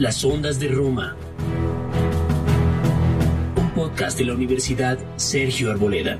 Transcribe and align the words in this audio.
Las 0.00 0.24
Ondas 0.24 0.58
de 0.58 0.68
Roma. 0.68 1.14
Un 3.54 3.70
podcast 3.74 4.16
de 4.16 4.24
la 4.24 4.32
Universidad 4.32 4.98
Sergio 5.16 5.70
Arboleda. 5.70 6.18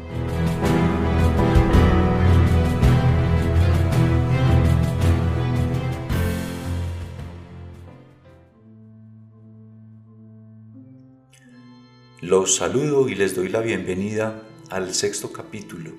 Los 12.20 12.56
saludo 12.56 13.08
y 13.08 13.14
les 13.14 13.34
doy 13.34 13.48
la 13.48 13.60
bienvenida 13.60 14.42
al 14.68 14.92
sexto 14.92 15.32
capítulo 15.32 15.92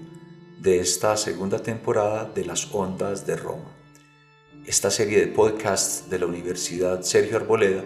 de 0.60 0.82
esta 0.82 1.18
segunda 1.18 1.64
temporada 1.64 2.26
de 2.26 2.46
Las 2.46 2.72
Ondas 2.76 3.26
de 3.26 3.38
Roma 3.38 3.81
esta 4.66 4.92
serie 4.92 5.20
de 5.20 5.28
podcasts 5.28 6.08
de 6.10 6.20
la 6.20 6.28
Universidad 6.28 7.02
Sergio 7.02 7.38
Arboleda 7.38 7.84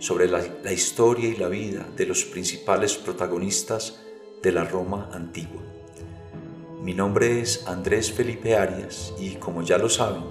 sobre 0.00 0.26
la, 0.26 0.72
historia 0.72 1.28
y 1.28 1.36
la 1.36 1.48
vida 1.48 1.86
de 1.96 2.04
los 2.04 2.24
principales 2.24 2.96
protagonistas 2.96 4.00
de 4.42 4.50
la 4.50 4.64
Roma 4.64 5.08
antigua. 5.12 5.62
Mi 6.82 6.94
nombre 6.94 7.40
es 7.40 7.64
Andrés 7.68 8.12
Felipe 8.12 8.56
Arias 8.56 9.14
y 9.20 9.36
como 9.36 9.62
ya 9.62 9.78
lo 9.78 9.88
saben, 9.88 10.24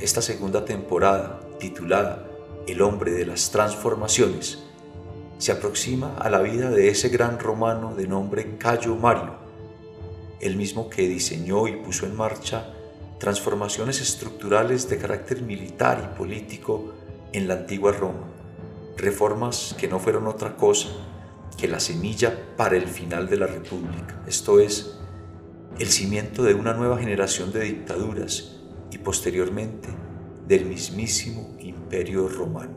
esta 0.00 0.22
segunda 0.22 0.64
temporada 0.64 1.40
titulada 1.58 2.30
El 2.68 2.80
hombre 2.80 3.10
de 3.10 3.26
las 3.26 3.50
transformaciones 3.50 4.62
se 5.38 5.50
aproxima 5.50 6.16
a 6.18 6.30
la 6.30 6.40
vida 6.40 6.70
de 6.70 6.88
ese 6.88 7.08
gran 7.08 7.40
romano 7.40 7.96
de 7.96 8.06
nombre 8.06 8.56
Cayo 8.58 8.94
Mario, 8.94 9.34
el 10.40 10.56
mismo 10.56 10.88
que 10.88 11.08
diseñó 11.08 11.66
y 11.66 11.76
puso 11.76 12.06
en 12.06 12.14
marcha 12.14 12.72
transformaciones 13.24 14.02
estructurales 14.02 14.86
de 14.90 14.98
carácter 14.98 15.40
militar 15.40 16.12
y 16.12 16.18
político 16.18 16.92
en 17.32 17.48
la 17.48 17.54
antigua 17.54 17.90
Roma, 17.90 18.28
reformas 18.98 19.74
que 19.78 19.88
no 19.88 19.98
fueron 19.98 20.26
otra 20.26 20.56
cosa 20.56 20.90
que 21.56 21.66
la 21.66 21.80
semilla 21.80 22.38
para 22.58 22.76
el 22.76 22.86
final 22.86 23.26
de 23.26 23.38
la 23.38 23.46
República, 23.46 24.22
esto 24.26 24.60
es, 24.60 24.98
el 25.78 25.86
cimiento 25.86 26.42
de 26.42 26.52
una 26.52 26.74
nueva 26.74 26.98
generación 26.98 27.50
de 27.50 27.60
dictaduras 27.60 28.56
y 28.90 28.98
posteriormente 28.98 29.88
del 30.46 30.66
mismísimo 30.66 31.56
imperio 31.60 32.28
romano. 32.28 32.76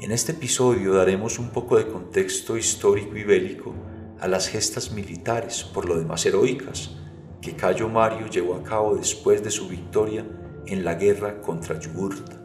En 0.00 0.10
este 0.10 0.32
episodio 0.32 0.94
daremos 0.94 1.38
un 1.38 1.50
poco 1.50 1.76
de 1.76 1.86
contexto 1.86 2.56
histórico 2.56 3.16
y 3.16 3.22
bélico 3.22 3.72
a 4.18 4.26
las 4.26 4.48
gestas 4.48 4.90
militares, 4.90 5.62
por 5.62 5.84
lo 5.84 5.96
demás 5.96 6.26
heroicas, 6.26 6.96
que 7.40 7.56
Cayo 7.56 7.88
Mario 7.88 8.26
llevó 8.28 8.54
a 8.54 8.62
cabo 8.62 8.96
después 8.96 9.42
de 9.42 9.50
su 9.50 9.68
victoria 9.68 10.26
en 10.66 10.84
la 10.84 10.94
guerra 10.94 11.40
contra 11.40 11.78
Yugurta. 11.78 12.40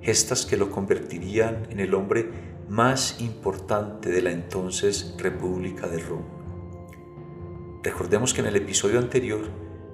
Gestas 0.00 0.46
que 0.46 0.56
lo 0.56 0.70
convertirían 0.70 1.66
en 1.70 1.80
el 1.80 1.94
hombre 1.94 2.30
más 2.68 3.20
importante 3.20 4.10
de 4.10 4.22
la 4.22 4.30
entonces 4.30 5.14
República 5.18 5.86
de 5.86 5.98
Roma. 5.98 6.40
Recordemos 7.82 8.32
que 8.32 8.40
en 8.40 8.46
el 8.46 8.56
episodio 8.56 8.98
anterior 8.98 9.40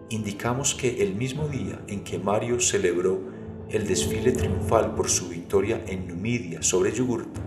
indicamos 0.09 0.75
que 0.75 1.03
el 1.03 1.15
mismo 1.15 1.49
día 1.49 1.81
en 1.89 2.05
que 2.05 2.19
Mario 2.19 2.61
celebró 2.61 3.21
el 3.71 3.87
desfile 3.87 4.33
triunfal 4.33 4.95
por 4.95 5.09
su 5.09 5.29
victoria 5.29 5.83
en 5.89 6.07
Numidia 6.07 6.63
sobre 6.63 6.93
Yugurta, 6.93 7.41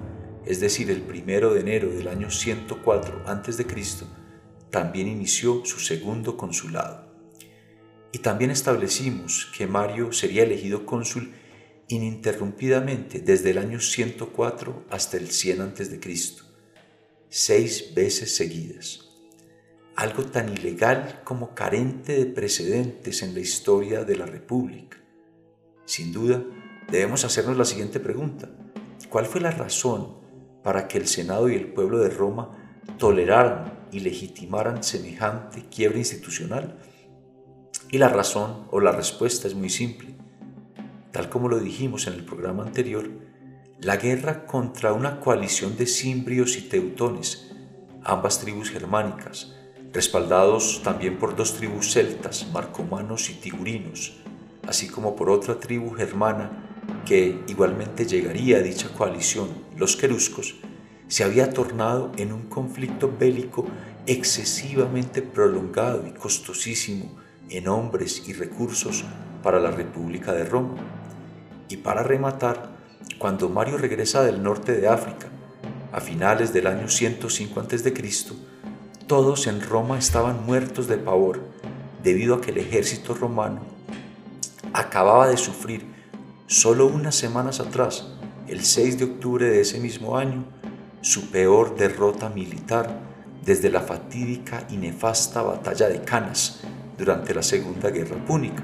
es 0.45 0.59
decir, 0.59 0.91
el 0.91 1.01
primero 1.01 1.53
de 1.53 1.61
enero 1.61 1.89
del 1.89 2.07
año 2.07 2.29
104 2.29 3.23
a.C., 3.25 3.65
también 4.69 5.07
inició 5.07 5.65
su 5.65 5.79
segundo 5.79 6.37
consulado. 6.37 7.09
Y 8.11 8.19
también 8.19 8.51
establecimos 8.51 9.51
que 9.55 9.67
Mario 9.67 10.11
sería 10.11 10.43
elegido 10.43 10.85
cónsul 10.85 11.33
ininterrumpidamente 11.87 13.19
desde 13.19 13.51
el 13.51 13.57
año 13.57 13.79
104 13.79 14.85
hasta 14.89 15.17
el 15.17 15.29
100 15.29 15.61
a.C., 15.61 15.99
seis 17.29 17.93
veces 17.93 18.35
seguidas. 18.35 19.09
Algo 19.95 20.23
tan 20.23 20.49
ilegal 20.49 21.21
como 21.23 21.53
carente 21.53 22.13
de 22.13 22.25
precedentes 22.25 23.21
en 23.21 23.33
la 23.33 23.41
historia 23.41 24.03
de 24.03 24.15
la 24.15 24.25
República. 24.25 24.97
Sin 25.85 26.11
duda, 26.13 26.43
debemos 26.89 27.25
hacernos 27.25 27.57
la 27.57 27.65
siguiente 27.65 27.99
pregunta. 27.99 28.49
¿Cuál 29.09 29.25
fue 29.25 29.41
la 29.41 29.51
razón 29.51 30.17
para 30.63 30.87
que 30.87 30.97
el 30.97 31.07
Senado 31.07 31.49
y 31.49 31.55
el 31.55 31.73
pueblo 31.73 31.99
de 31.99 32.09
Roma 32.09 32.58
toleraran 32.97 33.87
y 33.91 33.99
legitimaran 34.01 34.83
semejante 34.83 35.65
quiebra 35.69 35.97
institucional? 35.97 36.77
Y 37.91 37.97
la 37.97 38.09
razón 38.09 38.67
o 38.71 38.79
la 38.79 38.91
respuesta 38.91 39.47
es 39.47 39.55
muy 39.55 39.69
simple. 39.69 40.15
Tal 41.11 41.29
como 41.29 41.49
lo 41.49 41.59
dijimos 41.59 42.07
en 42.07 42.13
el 42.13 42.23
programa 42.23 42.63
anterior, 42.63 43.09
la 43.79 43.97
guerra 43.97 44.45
contra 44.45 44.93
una 44.93 45.19
coalición 45.19 45.77
de 45.77 45.87
cimbrios 45.87 46.57
y 46.57 46.61
teutones, 46.61 47.51
ambas 48.03 48.39
tribus 48.39 48.69
germánicas, 48.69 49.55
respaldados 49.93 50.81
también 50.83 51.17
por 51.17 51.35
dos 51.35 51.55
tribus 51.55 51.93
celtas, 51.93 52.47
marcomanos 52.53 53.29
y 53.29 53.33
tigurinos, 53.33 54.17
así 54.67 54.87
como 54.87 55.15
por 55.15 55.29
otra 55.29 55.59
tribu 55.59 55.91
germana 55.91 56.65
que 57.05 57.39
igualmente 57.47 58.05
llegaría 58.05 58.57
a 58.57 58.61
dicha 58.61 58.89
coalición, 58.89 59.49
los 59.77 59.95
queruscos, 59.95 60.55
se 61.09 61.23
había 61.23 61.49
tornado 61.49 62.11
en 62.17 62.31
un 62.31 62.43
conflicto 62.43 63.11
bélico 63.19 63.65
excesivamente 64.05 65.21
prolongado 65.21 66.07
y 66.07 66.11
costosísimo 66.11 67.17
en 67.49 67.67
hombres 67.67 68.23
y 68.27 68.33
recursos 68.33 69.03
para 69.43 69.59
la 69.59 69.71
República 69.71 70.33
de 70.33 70.45
Roma. 70.45 70.75
Y 71.67 71.77
para 71.77 72.03
rematar, 72.03 72.69
cuando 73.17 73.49
Mario 73.49 73.77
regresa 73.77 74.23
del 74.23 74.41
norte 74.41 74.73
de 74.73 74.87
África, 74.87 75.27
a 75.91 75.99
finales 75.99 76.53
del 76.53 76.67
año 76.67 76.87
105 76.87 77.59
a.C., 77.59 77.93
todos 79.07 79.47
en 79.47 79.61
Roma 79.61 79.97
estaban 79.97 80.45
muertos 80.45 80.87
de 80.87 80.97
pavor 80.97 81.41
debido 82.03 82.35
a 82.35 82.41
que 82.41 82.51
el 82.51 82.59
ejército 82.59 83.15
romano 83.15 83.61
acababa 84.73 85.27
de 85.27 85.37
sufrir 85.37 85.87
solo 86.45 86.85
unas 86.85 87.15
semanas 87.15 87.59
atrás, 87.59 88.13
el 88.47 88.63
6 88.63 88.99
de 88.99 89.05
octubre 89.05 89.49
de 89.49 89.61
ese 89.61 89.79
mismo 89.79 90.15
año, 90.15 90.45
su 91.01 91.29
peor 91.29 91.77
derrota 91.77 92.29
militar 92.29 92.99
desde 93.45 93.69
la 93.69 93.81
fatídica 93.81 94.65
y 94.69 94.77
nefasta 94.77 95.41
batalla 95.41 95.87
de 95.87 96.01
Canas 96.01 96.61
durante 96.97 97.33
la 97.33 97.41
Segunda 97.41 97.89
Guerra 97.89 98.23
Púnica. 98.25 98.63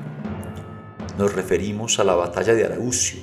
Nos 1.18 1.34
referimos 1.34 2.00
a 2.00 2.03
la 2.03 2.16
batalla 2.16 2.53
de 2.53 2.66
Araucio, 2.66 3.22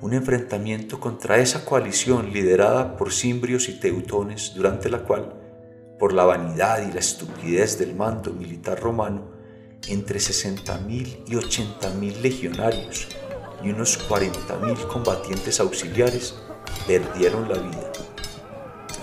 un 0.00 0.14
enfrentamiento 0.14 1.00
contra 1.00 1.38
esa 1.38 1.64
coalición 1.64 2.32
liderada 2.32 2.96
por 2.96 3.12
cimbrios 3.12 3.68
y 3.68 3.80
teutones 3.80 4.52
durante 4.54 4.88
la 4.88 4.98
cual, 4.98 5.34
por 5.98 6.12
la 6.12 6.24
vanidad 6.24 6.86
y 6.86 6.92
la 6.92 7.00
estupidez 7.00 7.78
del 7.78 7.94
mando 7.96 8.32
militar 8.32 8.78
romano, 8.78 9.32
entre 9.88 10.18
60.000 10.18 11.24
y 11.26 11.32
80.000 11.32 12.20
legionarios 12.20 13.08
y 13.62 13.70
unos 13.70 14.08
40.000 14.08 14.86
combatientes 14.86 15.58
auxiliares 15.58 16.34
perdieron 16.86 17.48
la 17.48 17.58
vida. 17.58 17.92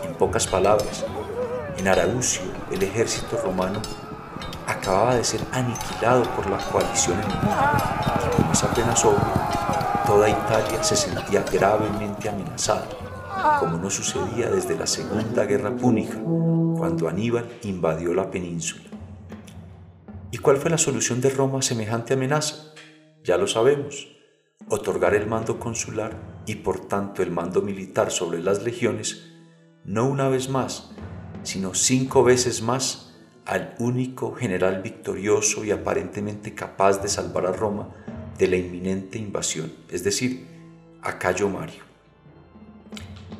En 0.03 0.13
pocas 0.15 0.47
palabras, 0.47 1.05
en 1.77 1.87
Araucio 1.87 2.43
el 2.71 2.83
ejército 2.83 3.37
romano 3.37 3.81
acababa 4.67 5.15
de 5.15 5.23
ser 5.23 5.41
aniquilado 5.51 6.23
por 6.35 6.49
la 6.49 6.57
coalición 6.57 7.17
enemiga 7.19 8.21
y 8.25 8.35
como 8.35 8.51
es 8.53 8.63
apenas 8.63 9.03
obvio, 9.05 9.31
toda 10.05 10.29
Italia 10.29 10.83
se 10.83 10.95
sentía 10.95 11.43
gravemente 11.51 12.29
amenazada, 12.29 12.87
como 13.59 13.77
no 13.77 13.89
sucedía 13.89 14.49
desde 14.49 14.77
la 14.77 14.87
Segunda 14.87 15.45
Guerra 15.45 15.71
Púnica, 15.75 16.17
cuando 16.77 17.07
Aníbal 17.07 17.45
invadió 17.63 18.13
la 18.13 18.29
península. 18.29 18.83
¿Y 20.31 20.37
cuál 20.37 20.57
fue 20.57 20.72
la 20.72 20.78
solución 20.78 21.19
de 21.19 21.29
Roma 21.29 21.59
a 21.59 21.61
semejante 21.61 22.13
amenaza? 22.13 22.73
Ya 23.23 23.37
lo 23.37 23.47
sabemos, 23.47 24.07
otorgar 24.69 25.16
el 25.16 25.28
mando 25.28 25.59
consular 25.59 26.43
y 26.46 26.55
por 26.55 26.87
tanto 26.87 27.23
el 27.23 27.31
mando 27.31 27.61
militar 27.61 28.11
sobre 28.11 28.41
las 28.41 28.63
legiones, 28.63 29.31
no 29.84 30.08
una 30.08 30.29
vez 30.29 30.49
más, 30.49 30.91
sino 31.43 31.73
cinco 31.73 32.23
veces 32.23 32.61
más 32.61 33.16
al 33.46 33.75
único 33.79 34.34
general 34.34 34.81
victorioso 34.81 35.66
y 35.66 35.72
aparentemente 35.72 36.53
capaz 36.53 37.02
de 37.02 37.08
salvar 37.08 37.46
a 37.46 37.52
Roma 37.52 37.90
de 38.37 38.47
la 38.47 38.58
inminente 38.58 39.17
invasión, 39.17 39.73
es 39.90 40.03
decir, 40.03 40.47
a 41.02 41.17
Cayo 41.17 41.49
Mario. 41.49 41.84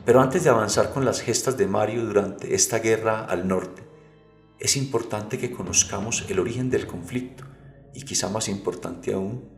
Pero 0.03 0.19
antes 0.19 0.44
de 0.44 0.50
avanzar 0.50 0.91
con 0.91 1.06
las 1.06 1.21
gestas 1.21 1.57
de 1.57 1.68
Mario 1.68 2.06
durante 2.06 2.56
esta 2.56 2.79
guerra 2.79 3.23
al 3.25 3.47
norte, 3.47 3.83
es 4.59 4.75
importante 4.77 5.38
que 5.38 5.51
conozcamos 5.51 6.25
el 6.29 6.39
origen 6.39 6.69
del 6.69 6.88
conflicto 6.88 7.44
y 7.94 8.03
quizá 8.03 8.29
más 8.29 8.47
importante 8.47 9.13
aún, 9.13 9.50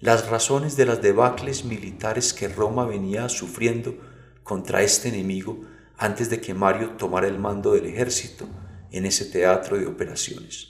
las 0.00 0.28
razones 0.28 0.76
de 0.76 0.86
las 0.86 1.00
debacles 1.00 1.64
militares 1.64 2.32
que 2.32 2.48
Roma 2.48 2.84
venía 2.84 3.28
sufriendo 3.28 3.96
contra 4.42 4.82
este 4.82 5.08
enemigo 5.08 5.62
antes 5.96 6.28
de 6.28 6.40
que 6.40 6.54
Mario 6.54 6.90
tomara 6.90 7.26
el 7.26 7.38
mando 7.38 7.72
del 7.72 7.86
ejército 7.86 8.46
en 8.90 9.06
ese 9.06 9.24
teatro 9.24 9.78
de 9.78 9.86
operaciones. 9.86 10.68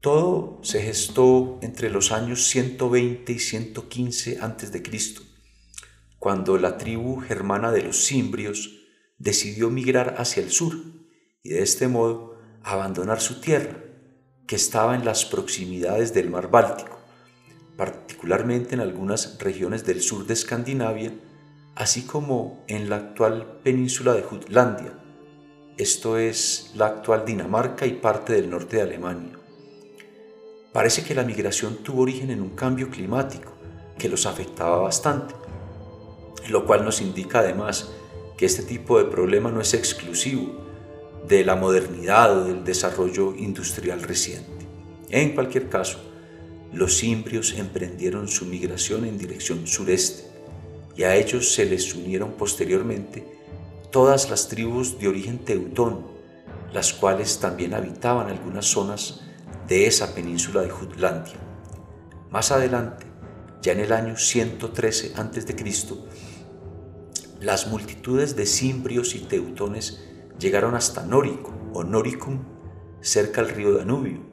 Todo 0.00 0.60
se 0.62 0.82
gestó 0.82 1.58
entre 1.62 1.90
los 1.90 2.12
años 2.12 2.46
120 2.48 3.32
y 3.32 3.38
115 3.38 4.38
a.C., 4.40 4.82
cuando 6.18 6.58
la 6.58 6.78
tribu 6.78 7.20
germana 7.20 7.70
de 7.70 7.82
los 7.82 8.06
cimbrios 8.06 8.78
decidió 9.18 9.70
migrar 9.70 10.16
hacia 10.18 10.42
el 10.42 10.50
sur 10.50 10.74
y 11.42 11.50
de 11.50 11.62
este 11.62 11.88
modo 11.88 12.36
abandonar 12.62 13.20
su 13.20 13.40
tierra, 13.40 13.84
que 14.46 14.56
estaba 14.56 14.94
en 14.94 15.04
las 15.04 15.24
proximidades 15.24 16.14
del 16.14 16.30
mar 16.30 16.50
Báltico, 16.50 16.97
particularmente 17.78 18.74
en 18.74 18.80
algunas 18.80 19.38
regiones 19.38 19.86
del 19.86 20.02
sur 20.02 20.26
de 20.26 20.34
Escandinavia, 20.34 21.12
así 21.76 22.02
como 22.02 22.64
en 22.66 22.90
la 22.90 22.96
actual 22.96 23.60
península 23.62 24.14
de 24.14 24.22
Jutlandia, 24.22 24.98
esto 25.76 26.18
es 26.18 26.72
la 26.74 26.86
actual 26.86 27.24
Dinamarca 27.24 27.86
y 27.86 27.92
parte 27.92 28.32
del 28.32 28.50
norte 28.50 28.78
de 28.78 28.82
Alemania. 28.82 29.38
Parece 30.72 31.04
que 31.04 31.14
la 31.14 31.22
migración 31.22 31.76
tuvo 31.76 32.02
origen 32.02 32.32
en 32.32 32.42
un 32.42 32.56
cambio 32.56 32.90
climático 32.90 33.52
que 33.96 34.08
los 34.08 34.26
afectaba 34.26 34.78
bastante, 34.78 35.36
lo 36.48 36.66
cual 36.66 36.84
nos 36.84 37.00
indica 37.00 37.38
además 37.38 37.92
que 38.36 38.46
este 38.46 38.64
tipo 38.64 38.98
de 38.98 39.04
problema 39.04 39.52
no 39.52 39.60
es 39.60 39.72
exclusivo 39.72 40.66
de 41.28 41.44
la 41.44 41.54
modernidad 41.54 42.36
o 42.38 42.44
del 42.44 42.64
desarrollo 42.64 43.36
industrial 43.36 44.02
reciente. 44.02 44.66
En 45.10 45.36
cualquier 45.36 45.68
caso, 45.68 46.07
los 46.72 47.02
imbrios 47.02 47.54
emprendieron 47.54 48.28
su 48.28 48.44
migración 48.44 49.04
en 49.04 49.18
dirección 49.18 49.66
sureste 49.66 50.24
y 50.96 51.04
a 51.04 51.14
ellos 51.16 51.54
se 51.54 51.64
les 51.64 51.94
unieron 51.94 52.32
posteriormente 52.32 53.26
todas 53.90 54.28
las 54.28 54.48
tribus 54.48 54.98
de 54.98 55.08
origen 55.08 55.38
teutón, 55.38 56.06
las 56.72 56.92
cuales 56.92 57.38
también 57.38 57.72
habitaban 57.72 58.28
algunas 58.28 58.66
zonas 58.66 59.22
de 59.66 59.86
esa 59.86 60.14
península 60.14 60.62
de 60.62 60.70
Jutlandia. 60.70 61.36
Más 62.30 62.52
adelante, 62.52 63.06
ya 63.62 63.72
en 63.72 63.80
el 63.80 63.92
año 63.92 64.16
113 64.16 65.12
a.C., 65.16 65.56
las 67.40 67.68
multitudes 67.68 68.34
de 68.34 68.46
cimbrios 68.46 69.14
y 69.14 69.20
teutones 69.20 70.04
llegaron 70.38 70.74
hasta 70.74 71.06
Nórico 71.06 71.54
o 71.72 71.84
Noricum, 71.84 72.40
cerca 73.00 73.40
al 73.40 73.48
río 73.48 73.74
Danubio, 73.74 74.27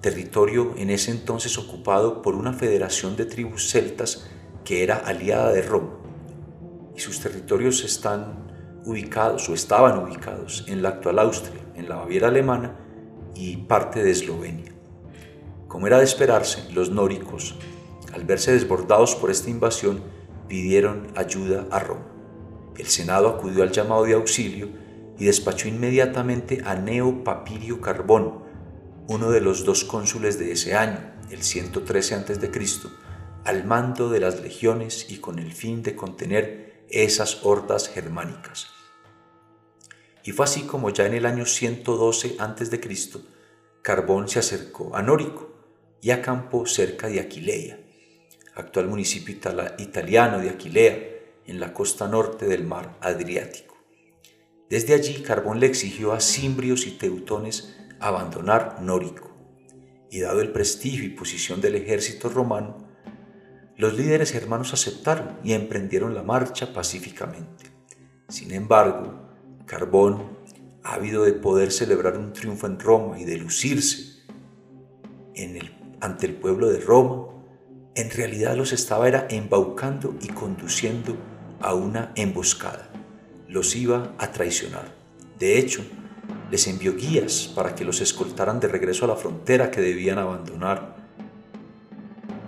territorio 0.00 0.74
en 0.76 0.90
ese 0.90 1.10
entonces 1.10 1.58
ocupado 1.58 2.22
por 2.22 2.34
una 2.34 2.52
federación 2.52 3.16
de 3.16 3.26
tribus 3.26 3.70
celtas 3.70 4.26
que 4.64 4.82
era 4.82 4.96
aliada 4.96 5.52
de 5.52 5.62
Roma. 5.62 5.90
Y 6.96 7.00
sus 7.00 7.20
territorios 7.20 7.84
están 7.84 8.50
ubicados 8.84 9.48
o 9.48 9.54
estaban 9.54 9.98
ubicados 9.98 10.64
en 10.68 10.82
la 10.82 10.90
actual 10.90 11.18
Austria, 11.18 11.60
en 11.74 11.88
la 11.88 11.96
Baviera 11.96 12.28
alemana 12.28 12.76
y 13.34 13.58
parte 13.58 14.02
de 14.02 14.10
Eslovenia. 14.10 14.72
Como 15.68 15.86
era 15.86 15.98
de 15.98 16.04
esperarse, 16.04 16.70
los 16.72 16.90
nóricos, 16.90 17.56
al 18.12 18.24
verse 18.24 18.52
desbordados 18.52 19.14
por 19.14 19.30
esta 19.30 19.50
invasión, 19.50 20.02
pidieron 20.48 21.08
ayuda 21.14 21.66
a 21.70 21.78
Roma. 21.78 22.06
El 22.76 22.86
Senado 22.86 23.28
acudió 23.28 23.62
al 23.62 23.70
llamado 23.70 24.04
de 24.04 24.14
auxilio 24.14 24.68
y 25.18 25.26
despachó 25.26 25.68
inmediatamente 25.68 26.62
a 26.64 26.74
Neo 26.74 27.22
Papirio 27.22 27.80
Carbón, 27.80 28.49
uno 29.10 29.32
de 29.32 29.40
los 29.40 29.64
dos 29.64 29.82
cónsules 29.82 30.38
de 30.38 30.52
ese 30.52 30.76
año, 30.76 31.00
el 31.30 31.42
113 31.42 32.14
a.C., 32.14 32.48
al 33.42 33.64
mando 33.64 34.08
de 34.08 34.20
las 34.20 34.40
legiones 34.40 35.06
y 35.08 35.16
con 35.16 35.40
el 35.40 35.52
fin 35.52 35.82
de 35.82 35.96
contener 35.96 36.84
esas 36.88 37.44
hordas 37.44 37.88
germánicas. 37.88 38.68
Y 40.22 40.30
fue 40.30 40.44
así 40.44 40.62
como 40.62 40.90
ya 40.90 41.06
en 41.06 41.14
el 41.14 41.26
año 41.26 41.44
112 41.44 42.36
a.C., 42.38 42.80
Carbón 43.82 44.28
se 44.28 44.38
acercó 44.38 44.94
a 44.94 45.02
Nórico 45.02 45.56
y 46.00 46.12
acampó 46.12 46.64
cerca 46.66 47.08
de 47.08 47.18
Aquilea, 47.18 47.80
actual 48.54 48.86
municipio 48.86 49.34
italiano 49.78 50.38
de 50.38 50.50
Aquilea, 50.50 51.08
en 51.46 51.58
la 51.58 51.74
costa 51.74 52.06
norte 52.06 52.46
del 52.46 52.62
mar 52.62 52.96
Adriático. 53.00 53.76
Desde 54.68 54.94
allí 54.94 55.14
Carbón 55.22 55.58
le 55.58 55.66
exigió 55.66 56.12
a 56.12 56.20
cimbrios 56.20 56.86
y 56.86 56.92
teutones 56.92 57.79
abandonar 58.00 58.78
Nórico, 58.82 59.30
y 60.10 60.20
dado 60.20 60.40
el 60.40 60.50
prestigio 60.50 61.04
y 61.04 61.10
posición 61.10 61.60
del 61.60 61.76
ejército 61.76 62.28
romano, 62.28 62.88
los 63.76 63.96
líderes 63.96 64.32
germanos 64.32 64.74
aceptaron 64.74 65.38
y 65.44 65.52
emprendieron 65.52 66.14
la 66.14 66.22
marcha 66.22 66.72
pacíficamente. 66.72 67.66
Sin 68.28 68.52
embargo, 68.52 69.28
Carbón, 69.66 70.38
ávido 70.82 71.24
de 71.24 71.32
poder 71.32 71.72
celebrar 71.72 72.18
un 72.18 72.32
triunfo 72.32 72.66
en 72.66 72.78
Roma 72.78 73.18
y 73.18 73.24
de 73.24 73.36
lucirse 73.36 74.20
ante 76.00 76.26
el 76.26 76.34
pueblo 76.34 76.68
de 76.68 76.80
Roma, 76.80 77.28
en 77.94 78.10
realidad 78.10 78.56
los 78.56 78.72
estaba 78.72 79.08
embaucando 79.28 80.14
y 80.20 80.28
conduciendo 80.28 81.16
a 81.60 81.74
una 81.74 82.12
emboscada. 82.16 82.90
Los 83.48 83.74
iba 83.76 84.14
a 84.18 84.32
traicionar. 84.32 84.94
De 85.38 85.58
hecho, 85.58 85.84
les 86.50 86.66
envió 86.66 86.96
guías 86.96 87.50
para 87.54 87.74
que 87.74 87.84
los 87.84 88.00
escoltaran 88.00 88.60
de 88.60 88.68
regreso 88.68 89.04
a 89.04 89.08
la 89.08 89.16
frontera 89.16 89.70
que 89.70 89.80
debían 89.80 90.18
abandonar. 90.18 90.96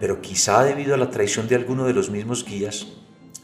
Pero 0.00 0.20
quizá 0.20 0.64
debido 0.64 0.94
a 0.94 0.98
la 0.98 1.10
traición 1.10 1.46
de 1.46 1.54
alguno 1.54 1.84
de 1.84 1.94
los 1.94 2.10
mismos 2.10 2.44
guías, 2.44 2.88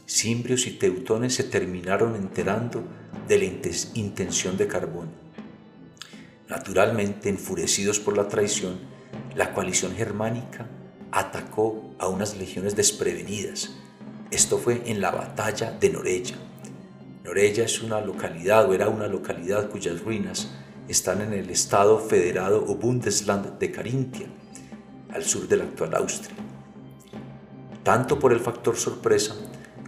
cimbrios 0.07 0.67
y 0.67 0.71
teutones 0.71 1.35
se 1.35 1.43
terminaron 1.43 2.15
enterando 2.15 2.83
de 3.27 3.37
la 3.37 3.45
intención 3.93 4.57
de 4.57 4.67
Carbón. 4.67 5.09
Naturalmente, 6.49 7.29
enfurecidos 7.29 7.99
por 7.99 8.17
la 8.17 8.27
traición, 8.27 8.79
la 9.35 9.53
coalición 9.53 9.95
germánica 9.95 10.67
atacó 11.11 11.93
a 11.99 12.07
unas 12.07 12.35
legiones 12.37 12.75
desprevenidas. 12.75 13.71
Esto 14.31 14.57
fue 14.57 14.81
en 14.85 14.99
la 14.99 15.11
batalla 15.11 15.71
de 15.71 15.89
Norella. 15.89 16.35
Norella 17.29 17.65
es 17.65 17.83
una 17.83 18.01
localidad 18.01 18.67
o 18.67 18.73
era 18.73 18.89
una 18.89 19.05
localidad 19.05 19.69
cuyas 19.69 20.01
ruinas 20.01 20.49
están 20.87 21.21
en 21.21 21.31
el 21.33 21.51
estado 21.51 21.99
federado 21.99 22.65
o 22.67 22.73
Bundesland 22.73 23.59
de 23.59 23.71
Carintia, 23.71 24.25
al 25.13 25.23
sur 25.23 25.47
de 25.47 25.57
la 25.57 25.65
actual 25.65 25.93
Austria. 25.93 26.35
Tanto 27.83 28.17
por 28.17 28.33
el 28.33 28.39
factor 28.39 28.75
sorpresa 28.75 29.35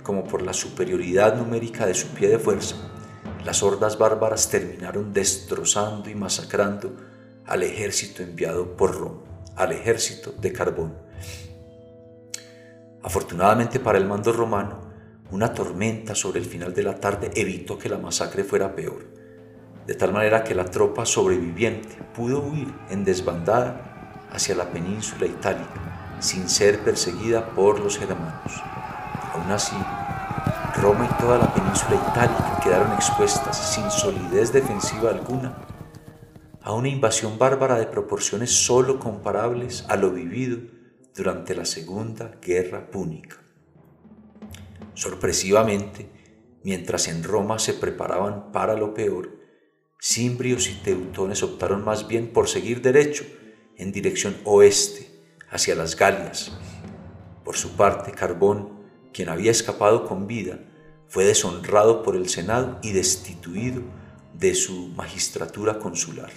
como 0.04 0.24
por 0.24 0.44
la 0.44 0.54
superioridad 0.54 1.36
numérica 1.36 1.88
de 1.88 1.96
su 1.96 2.10
pie 2.10 2.30
de 2.30 2.38
fuerza, 2.38 2.76
las 3.44 3.64
hordas 3.64 3.98
bárbaras 3.98 4.48
terminaron 4.48 5.12
destrozando 5.12 6.12
y 6.12 6.14
masacrando 6.14 6.96
al 7.48 7.64
ejército 7.64 8.22
enviado 8.22 8.78
por 8.78 8.96
Roma, 8.96 9.22
al 9.56 9.72
ejército 9.72 10.32
de 10.32 10.54
Carbón. 10.54 10.96
Afortunadamente 13.02 13.80
para 13.80 13.98
el 13.98 14.06
mando 14.06 14.32
romano, 14.32 14.91
una 15.32 15.54
tormenta 15.54 16.14
sobre 16.14 16.40
el 16.40 16.46
final 16.46 16.74
de 16.74 16.84
la 16.84 16.96
tarde 16.96 17.32
evitó 17.36 17.78
que 17.78 17.90
la 17.90 17.98
masacre 17.98 18.44
fuera 18.44 18.76
peor, 18.76 19.06
de 19.88 19.96
tal 19.96 20.12
manera 20.12 20.44
que 20.44 20.54
la 20.54 20.66
tropa 20.66 21.06
sobreviviente 21.06 21.98
pudo 22.14 22.42
huir 22.42 22.68
en 22.90 23.06
desbandada 23.06 24.28
hacia 24.32 24.56
la 24.56 24.70
península 24.70 25.26
itálica 25.26 26.18
sin 26.20 26.48
ser 26.48 26.80
perseguida 26.80 27.50
por 27.50 27.80
los 27.80 27.98
germanos. 27.98 28.62
Aún 29.34 29.50
así, 29.52 29.76
Roma 30.76 31.10
y 31.10 31.22
toda 31.22 31.38
la 31.38 31.54
península 31.54 31.96
itálica 31.96 32.60
quedaron 32.64 32.92
expuestas 32.94 33.74
sin 33.74 33.90
solidez 33.90 34.54
defensiva 34.54 35.10
alguna 35.10 35.58
a 36.62 36.74
una 36.74 36.90
invasión 36.90 37.40
bárbara 37.40 37.80
de 37.80 37.88
proporciones 37.88 38.52
solo 38.52 39.00
comparables 39.00 39.84
a 39.90 39.96
lo 39.96 40.12
vivido 40.12 40.60
durante 41.16 41.56
la 41.56 41.66
Segunda 41.66 42.32
Guerra 42.42 42.92
Púnica. 42.92 43.41
Sorpresivamente, 45.02 46.12
mientras 46.64 47.08
en 47.08 47.24
Roma 47.24 47.58
se 47.58 47.74
preparaban 47.74 48.52
para 48.52 48.76
lo 48.76 48.94
peor, 48.94 49.32
cimbrios 50.00 50.70
y 50.70 50.76
teutones 50.76 51.42
optaron 51.42 51.84
más 51.84 52.08
bien 52.08 52.28
por 52.28 52.48
seguir 52.48 52.84
derecho 52.84 53.24
en 53.78 53.92
dirección 53.92 54.38
oeste, 54.44 55.10
hacia 55.50 55.74
las 55.74 55.96
Galias. 55.96 56.52
Por 57.44 57.58
su 57.58 57.72
parte, 57.72 58.12
Carbón 58.12 58.80
quien 59.12 59.30
había 59.30 59.50
escapado 59.50 60.06
con 60.06 60.28
vida, 60.28 60.60
fue 61.08 61.26
deshonrado 61.26 62.04
por 62.04 62.16
el 62.16 62.30
Senado 62.30 62.78
y 62.84 62.92
destituido 62.92 63.82
de 64.38 64.54
su 64.54 64.90
magistratura 64.90 65.80
consular. 65.80 66.30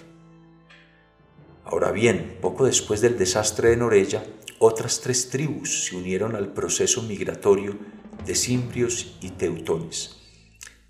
Ahora 1.66 1.92
bien, 1.92 2.38
poco 2.40 2.64
después 2.64 3.02
del 3.02 3.18
desastre 3.18 3.68
de 3.68 3.76
Norella, 3.76 4.24
otras 4.58 5.02
tres 5.02 5.28
tribus 5.28 5.84
se 5.84 5.96
unieron 5.96 6.34
al 6.34 6.54
proceso 6.54 7.02
migratorio 7.02 7.76
de 8.24 8.34
cimbrios 8.34 9.16
y 9.20 9.30
teutones. 9.30 10.16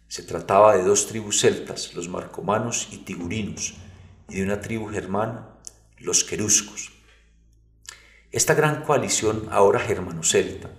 Se 0.09 0.23
trataba 0.23 0.77
de 0.77 0.85
dos 0.85 1.07
tribus 1.07 1.41
celtas, 1.41 1.95
los 1.95 2.09
marcomanos 2.09 2.89
y 2.93 2.99
tigurinos, 2.99 3.75
y 4.29 4.37
de 4.37 4.45
una 4.45 4.61
tribu 4.61 4.89
germana, 4.89 5.49
los 5.99 6.25
queruscos. 6.25 6.93
Esta 8.31 8.55
gran 8.55 8.83
coalición, 8.83 9.49
ahora 9.51 9.81
germano-celta, 9.81 10.71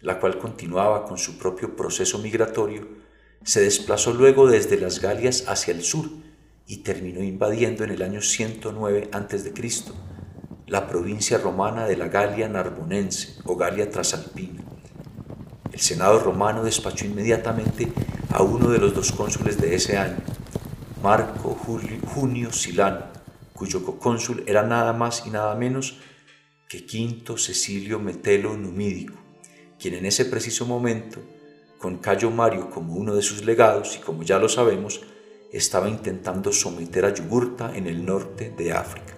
la 0.00 0.20
cual 0.20 0.38
continuaba 0.38 1.04
con 1.06 1.18
su 1.18 1.38
propio 1.38 1.74
proceso 1.76 2.18
migratorio, 2.18 2.88
se 3.44 3.60
desplazó 3.60 4.12
luego 4.12 4.46
desde 4.46 4.78
las 4.78 5.00
Galias 5.00 5.44
hacia 5.48 5.74
el 5.74 5.82
sur 5.82 6.08
y 6.66 6.78
terminó 6.78 7.22
invadiendo 7.22 7.84
en 7.84 7.90
el 7.90 8.02
año 8.02 8.20
109 8.20 9.10
a.C. 9.12 9.52
la 10.66 10.86
provincia 10.86 11.38
romana 11.38 11.86
de 11.86 11.96
la 11.96 12.08
Galia 12.08 12.48
Narbonense 12.48 13.40
o 13.44 13.56
Galia 13.56 13.90
Trasalpina. 13.90 14.67
El 15.72 15.80
Senado 15.80 16.18
romano 16.20 16.64
despachó 16.64 17.06
inmediatamente 17.06 17.92
a 18.30 18.42
uno 18.42 18.70
de 18.70 18.78
los 18.78 18.94
dos 18.94 19.12
cónsules 19.12 19.60
de 19.60 19.74
ese 19.74 19.96
año, 19.96 20.18
Marco 21.02 21.54
Junio 21.54 22.52
Silano, 22.52 23.06
cuyo 23.52 23.84
cónsul 23.98 24.44
era 24.46 24.62
nada 24.62 24.92
más 24.92 25.24
y 25.26 25.30
nada 25.30 25.54
menos 25.54 25.98
que 26.68 26.84
Quinto 26.84 27.38
Cecilio 27.38 27.98
Metelo 27.98 28.56
Numídico, 28.56 29.14
quien 29.78 29.94
en 29.94 30.06
ese 30.06 30.24
preciso 30.24 30.66
momento, 30.66 31.20
con 31.78 31.98
Cayo 31.98 32.30
Mario 32.30 32.70
como 32.70 32.94
uno 32.94 33.14
de 33.14 33.22
sus 33.22 33.44
legados 33.44 33.96
y 33.96 34.00
como 34.00 34.22
ya 34.22 34.38
lo 34.38 34.48
sabemos, 34.48 35.00
estaba 35.52 35.88
intentando 35.88 36.52
someter 36.52 37.04
a 37.04 37.14
Yugurta 37.14 37.74
en 37.74 37.86
el 37.86 38.04
norte 38.04 38.52
de 38.56 38.72
África. 38.72 39.14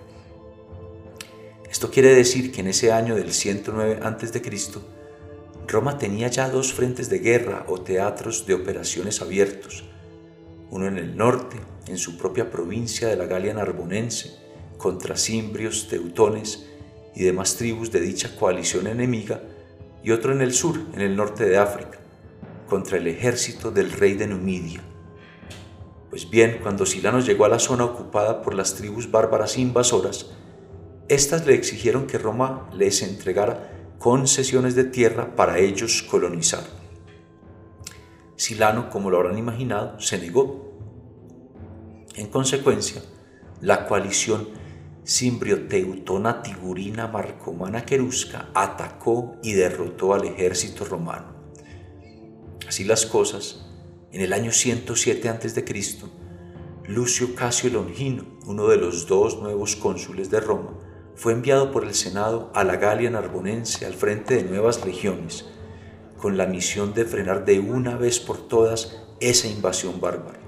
Esto 1.71 1.91
quiere 1.91 2.15
decir 2.15 2.53
que 2.53 2.61
en 2.61 2.69
ese 2.69 2.93
año 2.93 3.15
del 3.15 3.33
109 3.33 4.01
a.C., 4.03 4.43
Roma 5.71 5.99
tenía 5.99 6.29
ya 6.29 6.51
dos 6.51 6.73
frentes 6.73 7.09
de 7.09 7.21
guerra 7.21 7.65
o 7.69 7.81
teatros 7.81 8.45
de 8.45 8.55
operaciones 8.55 9.23
abiertos, 9.23 9.85
uno 10.69 10.89
en 10.89 10.99
el 10.99 11.17
norte, 11.17 11.57
en 11.87 11.97
su 11.97 12.19
propia 12.19 12.51
provincia 12.51 13.07
de 13.07 13.17
la 13.17 13.27
Galia 13.27 13.55
Narbonense, 13.55 14.33
contra 14.79 15.17
cimbrios, 15.17 15.87
teutones 15.89 16.67
y 17.15 17.23
demás 17.23 17.57
tribus 17.57 17.93
de 17.93 18.01
dicha 18.01 18.37
coalición 18.37 18.89
enemiga, 18.89 19.43
y 20.03 20.11
otro 20.11 20.33
en 20.33 20.41
el 20.41 20.53
sur, 20.53 20.77
en 20.95 21.03
el 21.03 21.15
norte 21.15 21.45
de 21.45 21.59
África, 21.59 21.99
contra 22.69 22.99
el 22.99 23.07
ejército 23.07 23.71
del 23.71 23.93
rey 23.93 24.15
de 24.15 24.27
Numidia. 24.27 24.81
Pues 26.11 26.29
bien, 26.29 26.59
cuando 26.63 26.85
Silano 26.85 27.21
llegó 27.21 27.45
a 27.45 27.49
la 27.49 27.61
zona 27.61 27.85
ocupada 27.85 28.43
por 28.43 28.55
las 28.55 28.75
tribus 28.75 29.11
bárbaras 29.11 29.57
invasoras, 29.57 30.33
éstas 31.09 31.47
le 31.47 31.55
exigieron 31.55 32.09
que 32.09 32.19
Roma 32.19 32.69
les 32.75 33.03
entregara 33.03 33.80
concesiones 34.01 34.75
de 34.75 34.85
tierra 34.85 35.37
para 35.37 35.59
ellos 35.59 36.03
colonizar. 36.03 36.65
Silano, 38.35 38.89
como 38.89 39.11
lo 39.11 39.19
habrán 39.19 39.37
imaginado, 39.37 40.01
se 40.01 40.17
negó. 40.17 40.73
En 42.15 42.29
consecuencia, 42.29 43.03
la 43.61 43.87
coalición 43.87 44.49
cimbrio-teutona 45.07 46.41
tigurina 46.41 47.09
marcomana 47.09 47.85
querusca 47.85 48.49
atacó 48.55 49.37
y 49.43 49.53
derrotó 49.53 50.15
al 50.15 50.25
ejército 50.25 50.87
romano. 50.87 51.35
Así 52.67 52.85
las 52.85 53.05
cosas, 53.05 53.67
en 54.13 54.23
el 54.23 54.33
año 54.33 54.51
107 54.51 55.29
a.C., 55.29 55.65
Lucio 56.87 57.35
Casio 57.35 57.69
Longino, 57.69 58.25
uno 58.47 58.67
de 58.67 58.79
los 58.79 59.07
dos 59.07 59.43
nuevos 59.43 59.77
cónsules 59.77 60.31
de 60.31 60.41
Roma, 60.41 60.73
fue 61.21 61.35
enviado 61.35 61.71
por 61.71 61.85
el 61.85 61.93
Senado 61.95 62.51
a 62.55 62.65
la 62.65 62.77
Galia 62.77 63.11
Narbonense 63.11 63.85
al 63.85 63.93
frente 63.93 64.37
de 64.37 64.45
nuevas 64.45 64.87
legiones, 64.87 65.45
con 66.17 66.39
la 66.39 66.47
misión 66.47 66.95
de 66.95 67.05
frenar 67.05 67.45
de 67.45 67.61
una 67.61 67.95
vez 67.99 68.19
por 68.19 68.49
todas 68.49 69.03
esa 69.21 69.47
invasión 69.47 70.01
bárbara. 70.01 70.41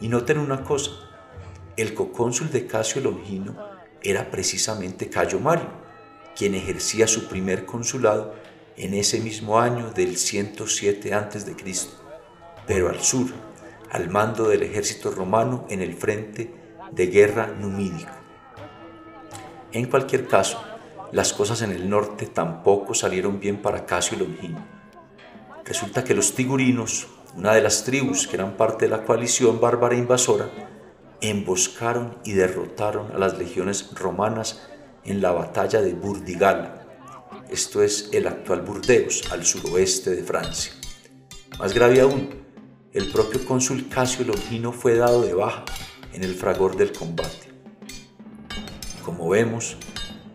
Y 0.00 0.06
noten 0.06 0.38
una 0.38 0.62
cosa, 0.62 0.92
el 1.76 1.92
cocónsul 1.94 2.52
de 2.52 2.68
Casio 2.68 3.02
Longino 3.02 3.56
era 4.00 4.30
precisamente 4.30 5.10
Cayo 5.10 5.40
Mario, 5.40 5.66
quien 6.36 6.54
ejercía 6.54 7.08
su 7.08 7.26
primer 7.26 7.66
consulado 7.66 8.32
en 8.76 8.94
ese 8.94 9.18
mismo 9.18 9.58
año 9.58 9.90
del 9.90 10.16
107 10.16 11.14
a.C., 11.14 11.56
pero 12.68 12.90
al 12.90 13.00
sur, 13.00 13.26
al 13.90 14.08
mando 14.08 14.48
del 14.48 14.62
ejército 14.62 15.10
romano 15.10 15.66
en 15.68 15.82
el 15.82 15.94
frente 15.94 16.54
de 16.92 17.06
guerra 17.08 17.48
numídico. 17.48 18.21
En 19.72 19.86
cualquier 19.86 20.28
caso, 20.28 20.62
las 21.12 21.32
cosas 21.32 21.62
en 21.62 21.72
el 21.72 21.88
norte 21.88 22.26
tampoco 22.26 22.94
salieron 22.94 23.40
bien 23.40 23.62
para 23.62 23.86
Casio 23.86 24.18
Longino. 24.18 24.62
Resulta 25.64 26.04
que 26.04 26.14
los 26.14 26.34
tigurinos, 26.34 27.06
una 27.36 27.54
de 27.54 27.62
las 27.62 27.84
tribus 27.84 28.26
que 28.26 28.36
eran 28.36 28.56
parte 28.58 28.84
de 28.84 28.90
la 28.90 29.04
coalición 29.04 29.60
bárbara 29.60 29.94
invasora, 29.94 30.50
emboscaron 31.22 32.18
y 32.24 32.32
derrotaron 32.32 33.12
a 33.12 33.18
las 33.18 33.38
legiones 33.38 33.94
romanas 33.94 34.68
en 35.04 35.22
la 35.22 35.32
batalla 35.32 35.80
de 35.80 35.94
Burdigala. 35.94 36.86
Esto 37.48 37.82
es 37.82 38.10
el 38.12 38.26
actual 38.26 38.60
Burdeos, 38.60 39.22
al 39.30 39.44
suroeste 39.44 40.10
de 40.10 40.22
Francia. 40.22 40.72
Más 41.58 41.72
grave 41.72 42.00
aún, 42.00 42.30
el 42.92 43.10
propio 43.10 43.42
cónsul 43.46 43.88
Casio 43.88 44.26
Longino 44.26 44.72
fue 44.72 44.96
dado 44.96 45.22
de 45.22 45.32
baja 45.32 45.64
en 46.12 46.24
el 46.24 46.34
fragor 46.34 46.76
del 46.76 46.92
combate. 46.92 47.51
Vemos, 49.28 49.76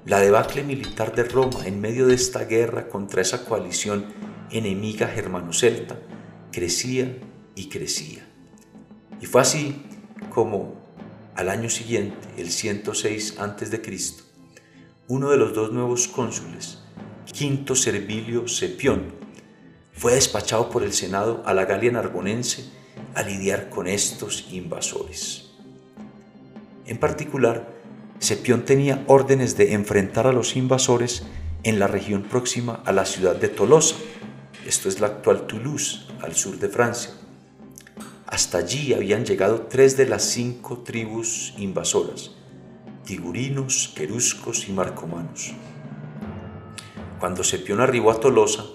la 0.06 0.20
debacle 0.20 0.64
militar 0.64 1.16
de 1.16 1.24
Roma 1.24 1.66
en 1.66 1.82
medio 1.82 2.08
de 2.08 2.16
esta 2.16 2.46
guerra 2.46 2.88
contra 2.88 3.22
esa 3.22 3.46
coalición 3.46 4.06
enemiga 4.52 5.08
germano-celta 5.08 6.00
crecía 6.52 7.18
y 7.56 7.70
crecía. 7.70 8.26
Y 9.22 9.26
fue 9.26 9.42
así 9.42 9.84
como 10.30 10.76
al 11.36 11.50
año 11.50 11.70
siguiente, 11.70 12.28
el 12.38 12.50
106 12.50 13.40
a.C., 13.40 13.82
uno 15.08 15.30
de 15.30 15.38
los 15.38 15.54
dos 15.54 15.72
nuevos 15.72 16.08
cónsules, 16.08 16.80
Quinto 17.32 17.76
Servilio 17.76 18.48
Sepión, 18.48 19.14
fue 19.94 20.14
despachado 20.14 20.70
por 20.70 20.84
el 20.84 20.94
Senado 20.94 21.44
a 21.46 21.54
la 21.54 21.66
Galia 21.66 21.92
Narbonense 21.92 22.66
a 23.14 23.24
lidiar 23.24 23.70
con 23.70 23.88
estos 23.88 24.48
invasores. 24.52 25.52
En 26.86 26.98
particular, 26.98 27.77
Sepión 28.20 28.66
tenía 28.66 29.04
órdenes 29.08 29.58
de 29.58 29.74
enfrentar 29.74 30.26
a 30.26 30.34
los 30.34 30.56
invasores 30.56 31.24
en 31.64 31.80
la 31.80 31.88
región 31.88 32.24
próxima 32.24 32.82
a 32.86 32.92
la 32.92 33.06
ciudad 33.06 33.36
de 33.36 33.48
Tolosa, 33.48 33.96
esto 34.66 34.90
es 34.90 35.00
la 35.00 35.08
actual 35.08 35.48
Toulouse, 35.48 36.08
al 36.22 36.36
sur 36.36 36.58
de 36.58 36.68
Francia. 36.68 37.12
Hasta 38.26 38.58
allí 38.58 38.94
habían 38.94 39.24
llegado 39.24 39.68
tres 39.70 39.96
de 39.98 40.08
las 40.08 40.24
cinco 40.24 40.80
tribus 40.80 41.54
invasoras, 41.58 42.32
tigurinos, 43.06 43.94
queruscos 43.96 44.68
y 44.68 44.74
marcomanos. 44.74 45.54
Cuando 47.20 47.44
Sepión 47.44 47.80
arribó 47.80 48.12
a 48.12 48.20
Tolosa, 48.20 48.66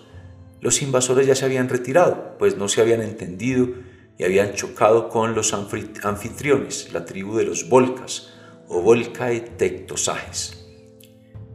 los 0.61 0.81
invasores 0.83 1.27
ya 1.27 1.35
se 1.35 1.45
habían 1.45 1.69
retirado, 1.69 2.37
pues 2.39 2.57
no 2.57 2.69
se 2.69 2.81
habían 2.81 3.03
entendido 3.03 3.69
y 4.17 4.25
habían 4.25 4.55
chocado 4.55 5.09
con 5.09 5.35
los 5.35 5.53
anfitriones, 5.53 6.93
la 6.93 7.05
tribu 7.05 7.37
de 7.37 7.45
los 7.45 7.69
Volcas, 7.69 8.32
o 8.73 8.81
Volcae 8.81 9.41
Tectosages. 9.41 10.67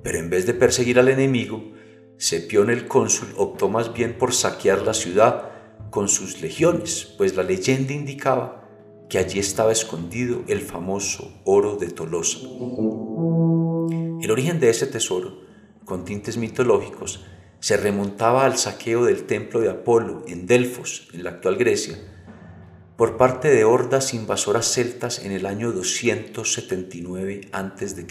Pero 0.03 0.19
en 0.19 0.29
vez 0.29 0.45
de 0.45 0.53
perseguir 0.53 0.99
al 0.99 1.09
enemigo, 1.09 1.73
Sepión 2.17 2.69
el 2.69 2.87
cónsul 2.87 3.27
optó 3.37 3.69
más 3.69 3.93
bien 3.93 4.17
por 4.17 4.33
saquear 4.33 4.81
la 4.81 4.93
ciudad 4.93 5.51
con 5.89 6.07
sus 6.07 6.41
legiones, 6.41 7.13
pues 7.17 7.35
la 7.35 7.43
leyenda 7.43 7.93
indicaba 7.93 8.67
que 9.09 9.19
allí 9.19 9.39
estaba 9.39 9.71
escondido 9.71 10.43
el 10.47 10.61
famoso 10.61 11.41
oro 11.45 11.75
de 11.75 11.89
Tolosa. 11.89 12.39
El 14.21 14.31
origen 14.31 14.59
de 14.59 14.69
ese 14.69 14.87
tesoro, 14.87 15.41
con 15.85 16.05
tintes 16.05 16.37
mitológicos, 16.37 17.23
se 17.59 17.77
remontaba 17.77 18.45
al 18.45 18.57
saqueo 18.57 19.05
del 19.05 19.23
templo 19.23 19.59
de 19.59 19.69
Apolo 19.69 20.23
en 20.27 20.45
Delfos, 20.45 21.07
en 21.13 21.23
la 21.23 21.31
actual 21.31 21.55
Grecia, 21.55 21.97
por 22.97 23.15
parte 23.15 23.49
de 23.49 23.63
hordas 23.63 24.15
invasoras 24.15 24.73
celtas 24.73 25.19
en 25.19 25.31
el 25.31 25.45
año 25.45 25.71
279 25.71 27.49
a.C. 27.51 28.07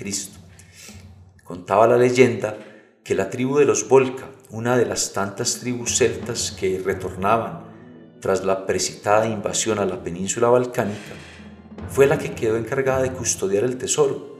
Contaba 1.42 1.88
la 1.88 1.96
leyenda 1.96 2.56
que 3.02 3.16
la 3.16 3.28
tribu 3.28 3.58
de 3.58 3.64
los 3.64 3.88
Volca, 3.88 4.30
una 4.48 4.76
de 4.76 4.86
las 4.86 5.12
tantas 5.12 5.58
tribus 5.58 5.98
celtas 5.98 6.52
que 6.52 6.80
retornaban 6.84 7.64
tras 8.20 8.44
la 8.44 8.64
precitada 8.64 9.26
invasión 9.26 9.80
a 9.80 9.84
la 9.84 10.04
península 10.04 10.48
balcánica, 10.48 11.14
fue 11.88 12.06
la 12.06 12.18
que 12.18 12.32
quedó 12.34 12.56
encargada 12.56 13.02
de 13.02 13.12
custodiar 13.12 13.64
el 13.64 13.78
tesoro, 13.78 14.38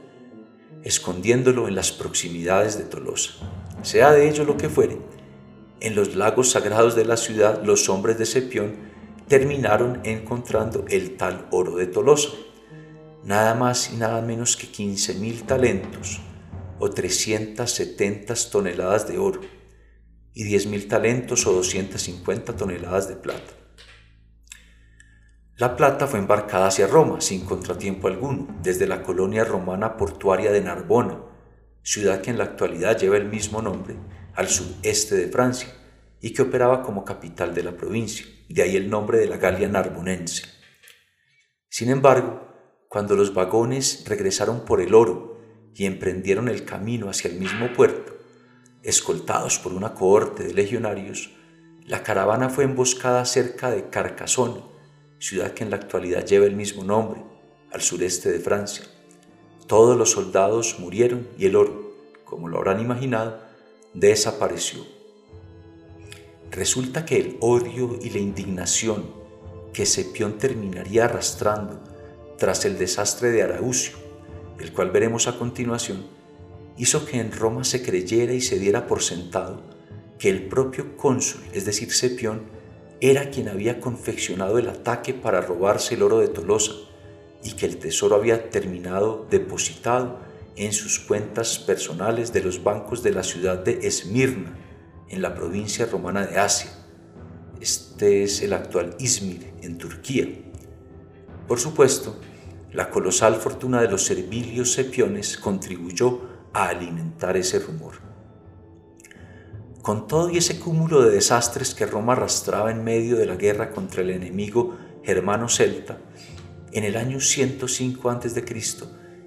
escondiéndolo 0.81 1.67
en 1.67 1.75
las 1.75 1.91
proximidades 1.91 2.77
de 2.77 2.85
Tolosa. 2.85 3.33
Sea 3.81 4.11
de 4.11 4.29
ello 4.29 4.45
lo 4.45 4.55
que 4.55 4.69
fuere, 4.69 4.97
en 5.81 5.93
los 5.93 6.15
lagos 6.15 6.51
sagrados 6.51 6.95
de 6.95 7.03
la 7.03 7.17
ciudad 7.17 7.63
los 7.63 7.89
hombres 7.89 8.17
de 8.17 8.25
Sepión 8.25 8.96
terminaron 9.27 9.99
encontrando 10.03 10.85
el 10.89 11.17
tal 11.17 11.47
oro 11.51 11.75
de 11.75 11.87
Tolosa, 11.87 12.29
nada 13.23 13.55
más 13.55 13.91
y 13.91 13.97
nada 13.97 14.21
menos 14.21 14.55
que 14.55 14.67
15.000 14.67 15.45
talentos 15.45 16.21
o 16.79 16.89
370 16.89 18.33
toneladas 18.51 19.07
de 19.07 19.17
oro 19.17 19.41
y 20.33 20.45
10.000 20.45 20.87
talentos 20.87 21.45
o 21.47 21.53
250 21.53 22.55
toneladas 22.55 23.09
de 23.09 23.15
plata. 23.15 23.53
La 25.57 25.75
plata 25.75 26.05
fue 26.05 26.19
embarcada 26.19 26.67
hacia 26.67 26.85
Roma 26.85 27.19
sin 27.19 27.43
contratiempo 27.43 28.07
alguno, 28.07 28.47
desde 28.61 28.85
la 28.85 29.01
colonia 29.01 29.43
romana 29.43 29.97
portuaria 29.97 30.51
de 30.51 30.61
Narbona, 30.61 31.19
ciudad 31.81 32.21
que 32.21 32.29
en 32.29 32.37
la 32.37 32.43
actualidad 32.43 32.97
lleva 32.97 33.17
el 33.17 33.25
mismo 33.25 33.61
nombre, 33.61 33.95
al 34.35 34.47
sudeste 34.47 35.15
de 35.15 35.29
Francia, 35.29 35.69
y 36.21 36.31
que 36.33 36.41
operaba 36.41 36.81
como 36.83 37.05
capital 37.05 37.53
de 37.53 37.63
la 37.63 37.77
provincia, 37.77 38.25
de 38.49 38.61
ahí 38.63 38.75
el 38.75 38.89
nombre 38.89 39.19
de 39.19 39.27
la 39.27 39.37
Galia 39.37 39.67
Narbonense. 39.67 40.43
Sin 41.69 41.89
embargo, 41.89 42.47
cuando 42.89 43.15
los 43.15 43.33
vagones 43.33 44.05
regresaron 44.07 44.65
por 44.65 44.81
el 44.81 44.95
oro 44.95 45.39
y 45.75 45.85
emprendieron 45.85 46.47
el 46.47 46.65
camino 46.65 47.09
hacia 47.09 47.29
el 47.29 47.37
mismo 47.39 47.71
puerto, 47.73 48.17
escoltados 48.83 49.59
por 49.59 49.73
una 49.73 49.93
cohorte 49.93 50.43
de 50.43 50.53
legionarios, 50.53 51.31
la 51.85 52.03
caravana 52.03 52.49
fue 52.49 52.63
emboscada 52.63 53.23
cerca 53.25 53.69
de 53.69 53.89
Carcassonne, 53.89 54.63
ciudad 55.19 55.51
que 55.51 55.63
en 55.63 55.69
la 55.69 55.77
actualidad 55.77 56.25
lleva 56.25 56.45
el 56.45 56.55
mismo 56.55 56.83
nombre, 56.83 57.21
al 57.71 57.81
sureste 57.81 58.31
de 58.31 58.39
Francia. 58.39 58.85
Todos 59.67 59.97
los 59.97 60.11
soldados 60.11 60.79
murieron 60.79 61.27
y 61.37 61.45
el 61.45 61.55
oro, 61.55 61.93
como 62.23 62.47
lo 62.47 62.57
habrán 62.57 62.79
imaginado, 62.79 63.41
desapareció. 63.93 64.96
Resulta 66.51 67.05
que 67.05 67.17
el 67.17 67.37
odio 67.41 67.99
y 68.01 68.09
la 68.09 68.19
indignación 68.19 69.05
que 69.73 69.85
Sepión 69.85 70.37
terminaría 70.37 71.05
arrastrando 71.05 71.79
tras 72.37 72.65
el 72.65 72.77
desastre 72.77 73.31
de 73.31 73.43
Araucio, 73.43 73.97
el 74.59 74.71
cual 74.71 74.91
veremos 74.91 75.27
a 75.27 75.37
continuación, 75.37 76.07
hizo 76.77 77.05
que 77.05 77.19
en 77.19 77.31
Roma 77.31 77.63
se 77.63 77.83
creyera 77.83 78.33
y 78.33 78.41
se 78.41 78.59
diera 78.59 78.87
por 78.87 79.01
sentado 79.01 79.61
que 80.17 80.29
el 80.29 80.47
propio 80.47 80.97
cónsul, 80.97 81.41
es 81.53 81.65
decir, 81.65 81.91
Sepión, 81.91 82.43
era 82.99 83.29
quien 83.29 83.49
había 83.49 83.79
confeccionado 83.79 84.57
el 84.57 84.69
ataque 84.69 85.13
para 85.13 85.41
robarse 85.41 85.95
el 85.95 86.03
oro 86.03 86.19
de 86.19 86.27
Tolosa 86.27 86.73
y 87.43 87.51
que 87.51 87.67
el 87.67 87.77
tesoro 87.77 88.15
había 88.15 88.49
terminado 88.49 89.27
depositado 89.29 90.19
en 90.55 90.73
sus 90.73 90.99
cuentas 90.99 91.59
personales 91.59 92.33
de 92.33 92.41
los 92.41 92.63
bancos 92.63 93.03
de 93.03 93.11
la 93.11 93.21
ciudad 93.21 93.59
de 93.59 93.87
Esmirna, 93.87 94.57
en 95.09 95.21
la 95.21 95.33
provincia 95.33 95.85
romana 95.85 96.25
de 96.25 96.37
Asia. 96.37 96.71
Este 97.59 98.23
es 98.23 98.41
el 98.41 98.53
actual 98.53 98.95
Izmir, 98.99 99.53
en 99.61 99.77
Turquía. 99.77 100.27
Por 101.47 101.59
supuesto, 101.59 102.19
la 102.73 102.89
colosal 102.89 103.35
fortuna 103.35 103.81
de 103.81 103.89
los 103.89 104.03
servilios 104.03 104.73
sepiones 104.73 105.37
contribuyó 105.37 106.21
a 106.53 106.69
alimentar 106.69 107.37
ese 107.37 107.59
rumor. 107.59 107.95
Con 109.81 110.07
todo 110.07 110.29
y 110.29 110.37
ese 110.37 110.59
cúmulo 110.59 111.01
de 111.01 111.11
desastres 111.11 111.73
que 111.73 111.85
Roma 111.85 112.13
arrastraba 112.13 112.71
en 112.71 112.83
medio 112.83 113.15
de 113.15 113.25
la 113.25 113.35
guerra 113.35 113.71
contra 113.71 114.01
el 114.01 114.09
enemigo 114.09 114.77
germano 115.03 115.47
celta, 115.47 115.97
en 116.73 116.83
el 116.83 116.97
año 116.97 117.21
105 117.21 118.09
a.C., 118.09 118.43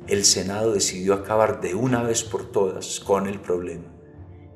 el 0.06 0.24
Senado 0.24 0.72
decidió 0.72 1.14
acabar 1.14 1.60
de 1.60 1.74
una 1.74 2.02
vez 2.02 2.24
por 2.24 2.50
todas 2.50 3.00
con 3.00 3.26
el 3.26 3.40
problema, 3.40 3.84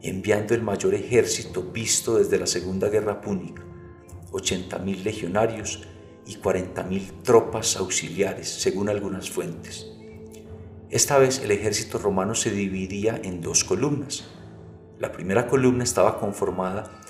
enviando 0.08 0.54
el 0.54 0.62
mayor 0.62 0.94
ejército 0.94 1.62
visto 1.62 2.18
desde 2.18 2.38
la 2.38 2.46
Segunda 2.46 2.88
Guerra 2.88 3.20
Púnica, 3.20 3.62
80.000 4.32 5.02
legionarios 5.02 5.82
y 6.26 6.36
40.000 6.36 7.22
tropas 7.22 7.76
auxiliares, 7.76 8.48
según 8.48 8.88
algunas 8.88 9.30
fuentes. 9.30 9.86
Esta 10.90 11.18
vez 11.18 11.40
el 11.40 11.50
ejército 11.50 11.98
romano 11.98 12.34
se 12.34 12.50
dividía 12.50 13.20
en 13.22 13.40
dos 13.40 13.64
columnas. 13.64 14.24
La 14.98 15.12
primera 15.12 15.48
columna 15.48 15.84
estaba 15.84 16.20
conformada 16.20 17.00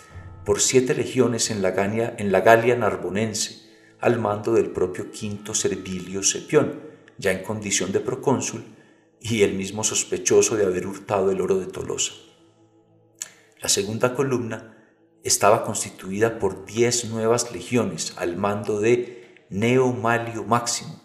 por 0.44 0.60
siete 0.60 0.94
legiones 0.94 1.50
en 1.50 1.62
la, 1.62 1.70
Galia, 1.70 2.76
Narbonense, 2.76 3.64
al 4.00 4.18
mando 4.18 4.52
del 4.54 4.70
propio 4.70 5.10
quinto 5.10 5.54
Servilio 5.54 6.22
Sepión, 6.22 6.80
ya 7.18 7.32
en 7.32 7.42
condición 7.42 7.92
de 7.92 8.00
procónsul 8.00 8.64
y 9.20 9.42
el 9.42 9.54
mismo 9.54 9.84
sospechoso 9.84 10.56
de 10.56 10.66
haber 10.66 10.86
hurtado 10.86 11.30
el 11.30 11.40
oro 11.40 11.58
de 11.58 11.66
Tolosa. 11.66 12.12
La 13.64 13.71
segunda 13.71 14.14
columna 14.14 14.76
estaba 15.23 15.64
constituida 15.64 16.38
por 16.38 16.66
diez 16.66 17.06
nuevas 17.06 17.50
legiones 17.50 18.12
al 18.18 18.37
mando 18.37 18.78
de 18.78 19.47
Neo 19.49 19.90
Malio 19.90 20.44
Máximo, 20.44 21.00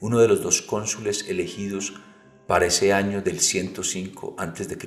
uno 0.00 0.18
de 0.18 0.26
los 0.26 0.42
dos 0.42 0.62
cónsules 0.62 1.28
elegidos 1.28 2.00
para 2.46 2.64
ese 2.64 2.94
año 2.94 3.20
del 3.20 3.40
105 3.40 4.36
a.C. 4.38 4.78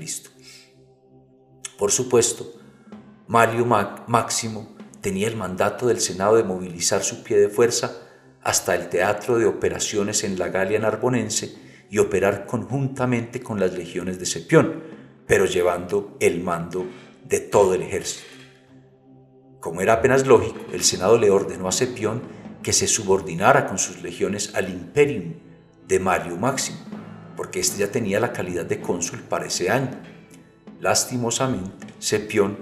Por 1.78 1.92
supuesto, 1.92 2.54
Malio 3.28 3.68
Máximo 3.68 4.76
tenía 5.00 5.28
el 5.28 5.36
mandato 5.36 5.86
del 5.86 6.00
Senado 6.00 6.38
de 6.38 6.44
movilizar 6.44 7.04
su 7.04 7.22
pie 7.22 7.38
de 7.38 7.50
fuerza 7.50 8.02
hasta 8.42 8.74
el 8.74 8.90
teatro 8.90 9.38
de 9.38 9.46
operaciones 9.46 10.24
en 10.24 10.40
la 10.40 10.48
Galia 10.48 10.80
Narbonense 10.80 11.54
y 11.88 12.00
operar 12.00 12.48
conjuntamente 12.48 13.44
con 13.44 13.60
las 13.60 13.74
legiones 13.74 14.18
de 14.18 14.26
Sepión, 14.26 14.82
pero 15.28 15.46
llevando 15.46 16.18
el 16.20 16.42
mando 16.42 16.88
de 17.26 17.40
todo 17.40 17.74
el 17.74 17.82
ejército. 17.82 18.26
Como 19.60 19.82
era 19.82 19.94
apenas 19.94 20.26
lógico, 20.26 20.60
el 20.74 20.84
Senado 20.84 21.18
le 21.18 21.30
ordenó 21.30 21.68
a 21.68 21.72
Sepión 21.72 22.22
que 22.64 22.74
se 22.74 22.88
subordinara 22.88 23.68
con 23.68 23.78
sus 23.78 24.02
legiones 24.02 24.56
al 24.56 24.70
imperium 24.70 25.34
de 25.88 26.00
Mario 26.00 26.38
Máximo, 26.38 26.80
porque 27.36 27.60
éste 27.60 27.80
ya 27.80 27.92
tenía 27.92 28.20
la 28.20 28.34
calidad 28.34 28.66
de 28.66 28.82
cónsul 28.82 29.20
para 29.22 29.46
ese 29.46 29.70
año. 29.70 29.92
Lastimosamente, 30.80 31.88
Sepión, 32.00 32.58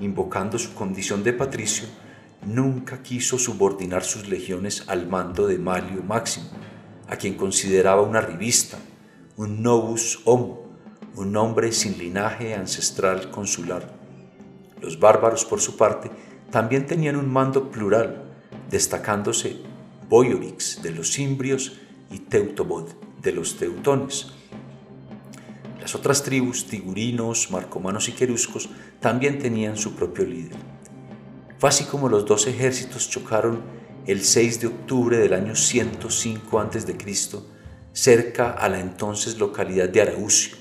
invocando 0.00 0.58
su 0.58 0.74
condición 0.74 1.24
de 1.24 1.32
patricio, 1.32 1.88
nunca 2.44 3.02
quiso 3.02 3.38
subordinar 3.38 4.04
sus 4.04 4.28
legiones 4.28 4.84
al 4.86 5.08
mando 5.08 5.46
de 5.46 5.58
Mario 5.58 6.02
Máximo, 6.02 6.46
a 7.08 7.16
quien 7.16 7.34
consideraba 7.34 8.02
una 8.02 8.20
revista, 8.20 8.78
un 9.36 9.62
novus 9.62 10.20
homo, 10.24 10.66
un 11.16 11.36
hombre 11.36 11.72
sin 11.72 11.98
linaje 11.98 12.54
ancestral 12.54 13.30
consular. 13.30 13.95
Los 14.86 15.00
bárbaros, 15.00 15.44
por 15.44 15.60
su 15.60 15.76
parte, 15.76 16.12
también 16.52 16.86
tenían 16.86 17.16
un 17.16 17.28
mando 17.28 17.72
plural, 17.72 18.22
destacándose 18.70 19.56
Boyorix 20.08 20.80
de 20.80 20.92
los 20.92 21.12
Cimbrios 21.12 21.72
y 22.08 22.20
Teutobod 22.20 22.90
de 23.20 23.32
los 23.32 23.56
Teutones. 23.56 24.28
Las 25.80 25.96
otras 25.96 26.22
tribus, 26.22 26.66
tigurinos, 26.66 27.50
marcomanos 27.50 28.08
y 28.08 28.12
queruscos, 28.12 28.68
también 29.00 29.40
tenían 29.40 29.76
su 29.76 29.96
propio 29.96 30.24
líder. 30.24 30.56
Fue 31.58 31.68
así 31.68 31.82
como 31.82 32.08
los 32.08 32.24
dos 32.24 32.46
ejércitos 32.46 33.10
chocaron 33.10 33.62
el 34.06 34.22
6 34.22 34.60
de 34.60 34.66
octubre 34.68 35.18
del 35.18 35.32
año 35.32 35.56
105 35.56 36.60
a.C., 36.60 36.96
cerca 37.92 38.52
a 38.52 38.68
la 38.68 38.78
entonces 38.78 39.36
localidad 39.36 39.88
de 39.88 40.02
Araucio, 40.02 40.56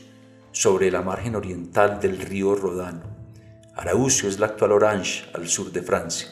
sobre 0.52 0.90
la 0.90 1.04
margen 1.04 1.36
oriental 1.36 2.00
del 2.00 2.18
río 2.18 2.56
Rodano. 2.56 3.15
Araucio 3.76 4.30
es 4.30 4.40
la 4.40 4.46
actual 4.46 4.72
Orange, 4.72 5.26
al 5.34 5.50
sur 5.50 5.70
de 5.70 5.82
Francia. 5.82 6.30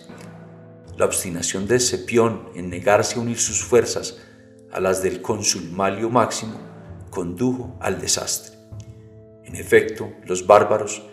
La 0.97 1.03
obstinación 1.03 1.67
de 1.67 1.75
Escipión 1.75 2.49
en 2.55 2.69
negarse 2.69 3.17
a 3.17 3.21
unir 3.21 3.37
sus 3.37 3.61
fuerzas 3.61 4.17
a 4.71 4.79
las 4.79 5.03
del 5.03 5.21
cónsul 5.21 5.69
Malio 5.69 6.09
Máximo 6.09 6.57
condujo 7.09 7.77
al 7.81 7.99
desastre. 7.99 8.57
En 9.43 9.57
efecto, 9.57 10.13
los 10.25 10.47
bárbaros 10.47 11.03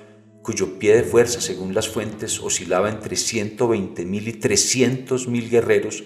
cuyo 0.41 0.79
pie 0.79 0.95
de 0.95 1.03
fuerza, 1.03 1.41
según 1.41 1.75
las 1.75 1.89
fuentes, 1.89 2.39
oscilaba 2.39 2.89
entre 2.89 3.17
120.000 3.17 4.29
y 4.29 4.41
300.000 4.41 5.51
guerreros, 5.51 6.05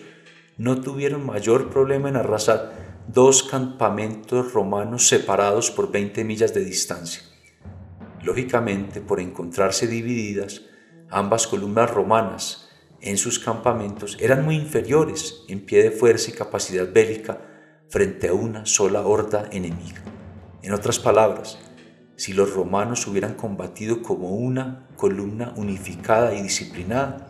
no 0.56 0.80
tuvieron 0.80 1.26
mayor 1.26 1.68
problema 1.68 2.08
en 2.08 2.16
arrasar 2.16 3.04
dos 3.08 3.42
campamentos 3.42 4.54
romanos 4.54 5.06
separados 5.06 5.70
por 5.70 5.92
20 5.92 6.24
millas 6.24 6.54
de 6.54 6.64
distancia. 6.64 7.33
Lógicamente, 8.24 9.02
por 9.02 9.20
encontrarse 9.20 9.86
divididas, 9.86 10.62
ambas 11.10 11.46
columnas 11.46 11.90
romanas 11.90 12.70
en 13.02 13.18
sus 13.18 13.38
campamentos 13.38 14.16
eran 14.18 14.46
muy 14.46 14.56
inferiores 14.56 15.42
en 15.46 15.60
pie 15.60 15.82
de 15.82 15.90
fuerza 15.90 16.30
y 16.30 16.34
capacidad 16.34 16.90
bélica 16.90 17.38
frente 17.90 18.28
a 18.28 18.32
una 18.32 18.64
sola 18.64 19.02
horda 19.06 19.50
enemiga. 19.52 20.02
En 20.62 20.72
otras 20.72 20.98
palabras, 20.98 21.58
si 22.16 22.32
los 22.32 22.54
romanos 22.54 23.06
hubieran 23.06 23.34
combatido 23.34 24.00
como 24.00 24.30
una 24.30 24.88
columna 24.96 25.52
unificada 25.56 26.34
y 26.34 26.40
disciplinada, 26.40 27.26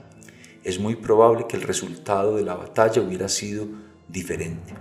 es 0.62 0.78
muy 0.78 0.94
probable 0.94 1.46
que 1.48 1.56
el 1.56 1.62
resultado 1.62 2.36
de 2.36 2.44
la 2.44 2.54
batalla 2.54 3.02
hubiera 3.02 3.28
sido 3.28 3.66
diferente. 4.08 4.74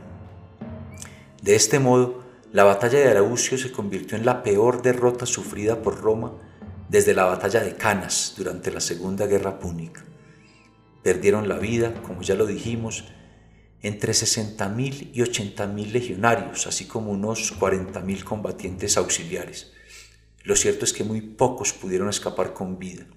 De 1.41 1.55
este 1.55 1.79
modo, 1.79 2.22
la 2.53 2.63
batalla 2.63 2.99
de 2.99 3.09
Araucio 3.09 3.57
se 3.57 3.71
convirtió 3.71 4.15
en 4.15 4.27
la 4.27 4.43
peor 4.43 4.83
derrota 4.83 5.25
sufrida 5.25 5.81
por 5.81 5.99
Roma 5.99 6.33
desde 6.87 7.15
la 7.15 7.25
batalla 7.25 7.61
de 7.61 7.75
Canas 7.75 8.35
durante 8.37 8.69
la 8.69 8.79
Segunda 8.79 9.25
Guerra 9.25 9.57
Púnica. 9.57 10.05
Perdieron 11.01 11.49
la 11.49 11.57
vida, 11.57 11.95
como 12.03 12.21
ya 12.21 12.35
lo 12.35 12.45
dijimos, 12.45 13.05
entre 13.81 14.13
60.000 14.13 15.09
y 15.13 15.21
80.000 15.21 15.91
legionarios, 15.91 16.67
así 16.67 16.85
como 16.85 17.09
unos 17.09 17.59
40.000 17.59 18.23
combatientes 18.23 18.97
auxiliares. 18.97 19.73
Lo 20.43 20.55
cierto 20.55 20.85
es 20.85 20.93
que 20.93 21.03
muy 21.03 21.21
pocos 21.21 21.73
pudieron 21.73 22.07
escapar 22.07 22.53
con 22.53 22.77
vida. 22.77 23.07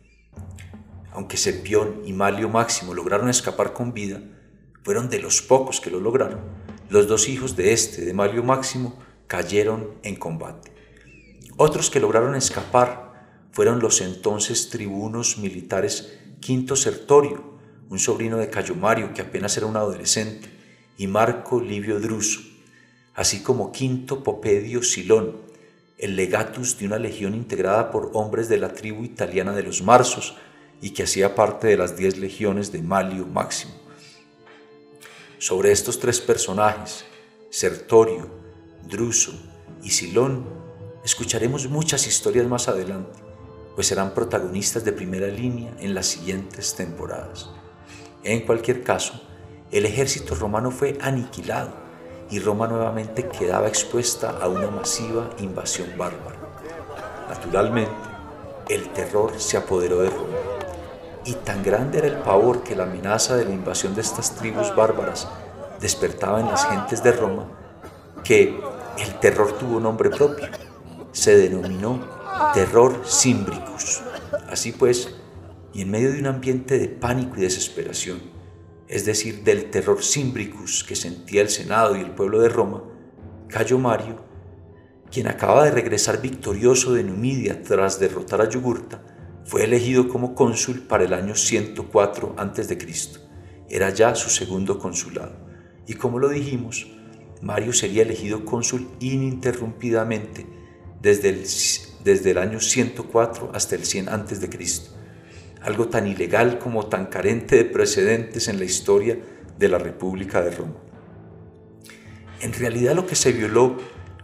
Aunque 1.13 1.37
Sepión 1.37 2.01
y 2.07 2.15
Malio 2.15 2.49
Máximo 2.49 2.95
lograron 2.95 3.29
escapar 3.29 3.75
con 3.75 3.93
vida, 3.93 4.23
fueron 4.83 5.11
de 5.11 5.19
los 5.19 5.43
pocos 5.43 5.79
que 5.83 5.91
lo 5.91 6.01
lograron. 6.01 6.41
Los 6.89 7.07
dos 7.07 7.29
hijos 7.29 7.55
de 7.55 7.75
este, 7.75 8.03
de 8.03 8.15
Malio 8.15 8.43
Máximo, 8.43 8.99
cayeron 9.27 9.95
en 10.03 10.17
combate. 10.17 10.73
Otros 11.57 11.91
que 11.91 12.01
lograron 12.01 12.35
escapar 12.35 13.07
fueron 13.53 13.81
los 13.81 14.01
entonces 14.01 14.69
tribunos 14.69 15.39
militares 15.39 16.19
Quinto 16.41 16.77
Sertorio, 16.77 17.57
un 17.89 17.99
sobrino 17.99 18.37
de 18.37 18.51
Cayo 18.51 18.75
Mario 18.75 19.15
que 19.15 19.23
apenas 19.23 19.57
era 19.57 19.67
un 19.67 19.77
adolescente, 19.77 20.51
y 20.99 21.07
Marco 21.07 21.61
Livio 21.61 22.01
Druso, 22.01 22.41
así 23.15 23.43
como 23.43 23.73
Quinto 23.73 24.23
Popedio 24.23 24.83
Silón, 24.83 25.37
el 25.99 26.17
legatus 26.17 26.79
de 26.79 26.87
una 26.87 26.99
legión 26.99 27.35
integrada 27.35 27.91
por 27.91 28.11
hombres 28.13 28.49
de 28.49 28.59
la 28.59 28.75
tribu 28.75 29.05
italiana 29.05 29.53
de 29.53 29.63
los 29.63 29.83
Marsos 29.83 30.37
y 30.83 30.91
que 30.91 31.05
hacía 31.05 31.35
parte 31.35 31.69
de 31.69 31.77
las 31.77 31.97
diez 31.97 32.19
legiones 32.19 32.71
de 32.73 32.83
Malio 32.83 33.27
Máximo. 33.27 33.73
Sobre 35.39 35.73
estos 35.73 35.99
tres 35.99 36.21
personajes, 36.21 37.05
Sertorio, 37.51 38.46
Druso 38.89 39.33
y 39.83 39.91
Silón, 39.91 40.45
escucharemos 41.05 41.69
muchas 41.69 42.07
historias 42.07 42.47
más 42.47 42.69
adelante, 42.69 43.19
pues 43.75 43.89
serán 43.89 44.15
protagonistas 44.15 44.85
de 44.85 44.93
primera 44.93 45.27
línea 45.27 45.73
en 45.81 45.95
las 45.95 46.07
siguientes 46.07 46.75
temporadas. 46.75 47.51
En 48.23 48.41
cualquier 48.47 48.83
caso, 48.83 49.21
el 49.73 49.87
ejército 49.87 50.35
romano 50.35 50.71
fue 50.71 50.97
aniquilado 51.01 51.71
y 52.31 52.39
Roma 52.39 52.69
nuevamente 52.69 53.29
quedaba 53.29 53.69
expuesta 53.69 54.39
a 54.41 54.49
una 54.49 54.71
masiva 54.71 55.31
invasión 55.39 55.89
bárbara. 55.97 56.39
Naturalmente, 57.29 57.93
el 58.69 58.89
terror 58.91 59.35
se 59.39 59.57
apoderó 59.57 60.01
de 60.01 60.11
Roma 60.11 60.39
y 61.25 61.33
tan 61.35 61.63
grande 61.63 61.99
era 61.99 62.07
el 62.07 62.19
pavor 62.19 62.63
que 62.63 62.77
la 62.77 62.85
amenaza 62.85 63.37
de 63.37 63.45
la 63.45 63.53
invasión 63.53 63.97
de 63.97 64.01
estas 64.01 64.37
tribus 64.37 64.75
bárbaras 64.75 65.29
despertaba 65.81 66.41
en 66.41 66.47
las 66.47 66.67
gentes 66.67 67.03
de 67.03 67.13
Roma 67.13 67.47
que 68.27 68.59
el 68.99 69.19
terror 69.21 69.57
tuvo 69.59 69.81
nombre 69.81 70.11
propio. 70.11 70.49
Se 71.13 71.37
denominó 71.37 72.07
terror 72.55 73.03
simbricus. 73.05 74.03
Así 74.49 74.73
pues, 74.73 75.15
y 75.73 75.83
en 75.83 75.91
medio 75.91 76.13
de 76.13 76.21
un 76.21 76.27
ambiente 76.27 76.79
de 76.79 76.89
pánico 76.89 77.35
y 77.37 77.43
desesperación, 77.43 78.21
es 78.89 79.05
decir, 79.05 79.43
del 79.43 79.71
terror 79.71 80.03
simbricus 80.03 80.85
que 80.85 80.97
sentía 80.97 81.43
el 81.43 81.49
Senado 81.49 81.97
y 81.97 82.01
el 82.01 82.13
pueblo 82.13 82.41
de 82.41 82.49
Roma, 82.49 82.83
Cayo 83.49 83.79
Mario, 83.79 84.25
quien 85.11 85.29
acaba 85.29 85.65
de 85.65 85.71
regresar 85.71 86.21
victorioso 86.21 86.93
de 86.93 87.05
Numidia 87.05 87.63
tras 87.63 87.99
derrotar 87.99 88.41
a 88.41 88.49
Yugurta, 88.49 89.03
fue 89.45 89.65
elegido 89.65 90.09
como 90.09 90.35
cónsul 90.35 90.83
para 90.83 91.05
el 91.05 91.13
año 91.13 91.35
104 91.35 92.35
a.C. 92.37 92.79
Era 93.69 93.91
ya 93.91 94.15
su 94.15 94.29
segundo 94.29 94.79
consulado. 94.79 95.37
Y 95.87 95.95
como 95.95 96.19
lo 96.19 96.29
dijimos, 96.29 96.87
Mario 97.43 97.73
sería 97.73 98.03
elegido 98.03 98.45
cónsul 98.45 98.89
ininterrumpidamente 99.01 100.47
desde 101.01 101.29
el, 101.29 101.45
desde 102.05 102.31
el 102.31 102.39
año 102.39 102.61
104 102.61 103.51
hasta 103.55 103.75
el 103.75 103.85
100 103.85 104.09
a.C 104.09 104.97
algo 105.67 105.89
tan 105.89 106.07
ilegal 106.07 106.61
como 106.61 106.87
tan 106.87 107.07
carente 107.07 107.57
de 107.57 107.65
precedentes 107.65 108.47
en 108.47 108.61
la 108.61 108.65
historia 108.65 109.19
de 109.59 109.69
la 109.69 109.79
República 109.79 110.41
de 110.41 110.53
Roma. 110.53 110.77
En 112.41 112.53
realidad 112.53 112.95
lo 112.95 113.07
que 113.07 113.17
se 113.17 113.33
violó 113.33 113.77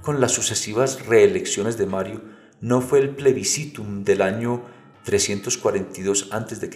con 0.03 0.21
las 0.21 0.31
sucesivas 0.31 1.05
reelecciones 1.07 1.77
de 1.79 1.87
Mario 1.87 2.23
no 2.61 2.81
fue 2.81 3.01
el 3.01 3.11
plebiscitum 3.11 4.05
del 4.05 4.23
año 4.23 4.63
342 5.05 6.29
a.C., 6.31 6.71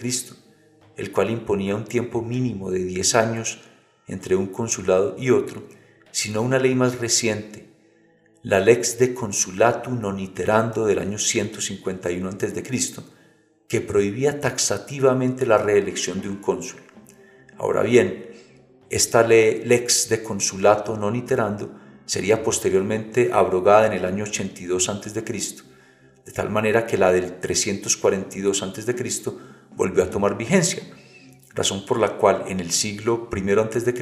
el 0.97 1.11
cual 1.13 1.29
imponía 1.29 1.75
un 1.75 1.85
tiempo 1.85 2.21
mínimo 2.21 2.69
de 2.69 2.83
10 2.83 3.15
años 3.15 3.59
entre 4.07 4.35
un 4.35 4.47
consulado 4.47 5.15
y 5.17 5.29
otro, 5.29 5.63
sino 6.17 6.41
una 6.41 6.57
ley 6.57 6.73
más 6.73 6.97
reciente, 6.97 7.69
la 8.41 8.59
Lex 8.59 8.97
de 8.97 9.13
Consulatu 9.13 9.91
Non 9.91 10.17
Iterando 10.17 10.87
del 10.89 10.97
año 10.97 11.19
151 11.19 12.27
a.C., 12.27 12.63
que 13.67 13.81
prohibía 13.81 14.41
taxativamente 14.41 15.45
la 15.45 15.59
reelección 15.59 16.19
de 16.19 16.29
un 16.29 16.37
cónsul. 16.37 16.81
Ahora 17.59 17.83
bien, 17.83 18.33
esta 18.89 19.21
lex 19.21 20.09
de 20.09 20.23
consulato 20.23 20.97
non 20.97 21.13
iterando 21.13 21.69
sería 22.09 22.41
posteriormente 22.41 23.29
abrogada 23.29 23.85
en 23.85 23.93
el 23.93 24.05
año 24.09 24.25
82 24.25 24.89
a.C., 24.89 25.21
de 25.21 26.31
tal 26.33 26.49
manera 26.49 26.89
que 26.89 26.97
la 26.97 27.13
del 27.13 27.37
342 27.37 28.63
a.C. 28.65 28.81
volvió 29.69 30.01
a 30.01 30.09
tomar 30.09 30.33
vigencia, 30.33 30.81
razón 31.53 31.85
por 31.85 32.01
la 32.01 32.17
cual 32.17 32.49
en 32.49 32.57
el 32.57 32.73
siglo 32.73 33.29
I 33.29 33.53
a.C. 33.53 33.93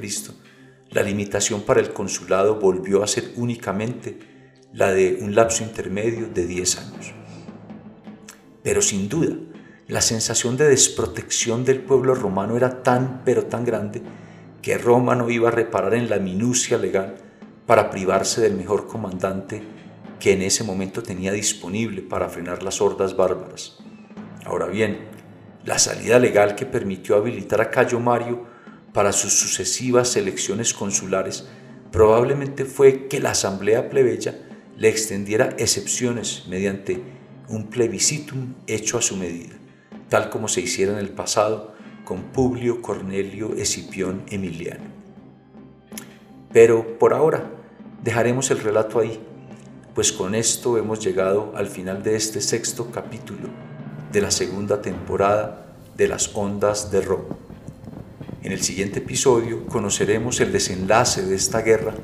la 0.91 1.03
limitación 1.03 1.61
para 1.61 1.79
el 1.79 1.93
consulado 1.93 2.59
volvió 2.59 3.03
a 3.03 3.07
ser 3.07 3.31
únicamente 3.35 4.19
la 4.73 4.91
de 4.91 5.19
un 5.21 5.35
lapso 5.35 5.63
intermedio 5.63 6.27
de 6.27 6.45
10 6.45 6.77
años. 6.77 7.13
Pero 8.63 8.81
sin 8.81 9.09
duda, 9.09 9.35
la 9.87 10.01
sensación 10.01 10.57
de 10.57 10.67
desprotección 10.67 11.63
del 11.63 11.81
pueblo 11.81 12.15
romano 12.15 12.57
era 12.57 12.83
tan 12.83 13.21
pero 13.23 13.45
tan 13.45 13.63
grande 13.63 14.01
que 14.61 14.77
Roma 14.77 15.15
no 15.15 15.29
iba 15.29 15.49
a 15.49 15.51
reparar 15.51 15.93
en 15.93 16.09
la 16.09 16.17
minucia 16.17 16.77
legal 16.77 17.17
para 17.65 17.89
privarse 17.89 18.41
del 18.41 18.55
mejor 18.55 18.87
comandante 18.87 19.61
que 20.19 20.33
en 20.33 20.41
ese 20.41 20.63
momento 20.63 21.03
tenía 21.03 21.31
disponible 21.31 22.01
para 22.01 22.29
frenar 22.29 22.63
las 22.63 22.81
hordas 22.81 23.15
bárbaras. 23.15 23.77
Ahora 24.45 24.67
bien, 24.67 25.07
la 25.63 25.77
salida 25.77 26.19
legal 26.19 26.55
que 26.55 26.65
permitió 26.65 27.15
habilitar 27.15 27.61
a 27.61 27.69
Cayo 27.69 27.99
Mario 27.99 28.54
para 28.95 29.11
sus 29.11 29.33
sucesivas 29.33 30.15
elecciones 30.15 30.73
consulares 30.73 31.45
probablemente 31.91 32.65
fue 32.65 33.07
que 33.07 33.19
la 33.19 33.31
asamblea 33.31 33.91
plebeya 33.91 34.39
le 34.75 34.89
extendiera 34.89 35.55
excepciones 35.59 36.45
mediante 36.47 37.03
un 37.47 37.67
plebiscitum 37.67 38.55
hecho 38.65 38.97
a 38.97 39.03
su 39.03 39.15
medida 39.17 39.55
tal 40.09 40.29
como 40.29 40.47
se 40.47 40.61
hiciera 40.61 40.93
en 40.93 40.99
el 40.99 41.09
pasado 41.09 41.73
con 42.03 42.21
Publio 42.23 42.81
Cornelio 42.81 43.53
Escipión 43.55 44.23
Emiliano. 44.29 44.85
Pero 46.51 46.97
por 46.99 47.13
ahora 47.13 47.51
dejaremos 48.03 48.51
el 48.51 48.59
relato 48.59 48.99
ahí, 48.99 49.19
pues 49.93 50.11
con 50.11 50.35
esto 50.35 50.77
hemos 50.77 50.99
llegado 51.03 51.53
al 51.55 51.67
final 51.67 52.03
de 52.03 52.15
este 52.15 52.41
sexto 52.41 52.91
capítulo 52.91 53.49
de 54.11 54.21
la 54.21 54.31
segunda 54.31 54.81
temporada 54.81 55.75
de 55.97 56.07
las 56.07 56.33
ondas 56.35 56.91
de 56.91 57.01
Roma. 57.01 57.44
En 58.45 58.51
el 58.51 58.61
siguiente 58.61 58.99
episodio 58.99 59.65
conoceremos 59.65 60.39
el 60.39 60.51
desenlace 60.51 61.23
de 61.23 61.33
esta 61.33 61.63
guerra 61.63 61.95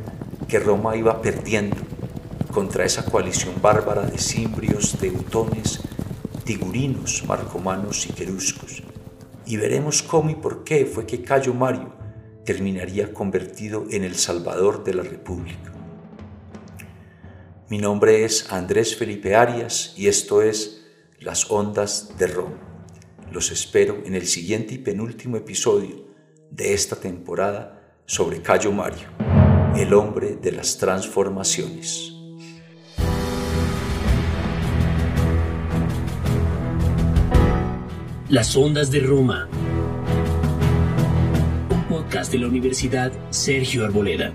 que 0.47 0.57
Roma 0.57 0.95
iba 0.95 1.21
perdiendo 1.21 1.77
contra 2.51 2.83
esa 2.83 3.05
coalición 3.05 3.61
bárbara 3.61 4.01
de 4.07 4.17
cimbrios, 4.17 4.97
teutones, 4.99 5.81
tigurinos, 6.43 7.25
marcomanos 7.27 8.07
y 8.07 8.13
queruscos, 8.13 8.81
y 9.45 9.57
veremos 9.57 10.01
cómo 10.01 10.31
y 10.31 10.35
por 10.35 10.63
qué 10.63 10.87
fue 10.87 11.05
que 11.05 11.21
Cayo 11.21 11.53
Mario 11.53 11.93
terminaría 12.43 13.13
convertido 13.13 13.85
en 13.91 14.03
el 14.03 14.15
Salvador 14.15 14.83
de 14.83 14.95
la 14.95 15.03
República. 15.03 15.71
Mi 17.69 17.77
nombre 17.77 18.25
es 18.25 18.51
Andrés 18.51 18.95
Felipe 18.95 19.35
Arias 19.35 19.93
y 19.95 20.07
esto 20.07 20.41
es 20.41 20.87
Las 21.19 21.51
Ondas 21.51 22.17
de 22.17 22.25
Roma. 22.25 22.57
Los 23.31 23.51
espero 23.51 24.01
en 24.05 24.15
el 24.15 24.25
siguiente 24.25 24.73
y 24.73 24.79
penúltimo 24.79 25.37
episodio 25.37 26.09
de 26.51 26.73
esta 26.73 26.97
temporada 26.97 27.81
sobre 28.05 28.41
Cayo 28.41 28.71
Mario, 28.71 29.07
el 29.75 29.93
hombre 29.93 30.35
de 30.35 30.51
las 30.51 30.77
transformaciones. 30.77 32.13
Las 38.27 38.55
Ondas 38.55 38.91
de 38.91 38.99
Roma. 38.99 39.49
Un 41.69 41.83
podcast 41.89 42.31
de 42.31 42.39
la 42.39 42.47
Universidad 42.47 43.11
Sergio 43.29 43.85
Arboleda. 43.85 44.33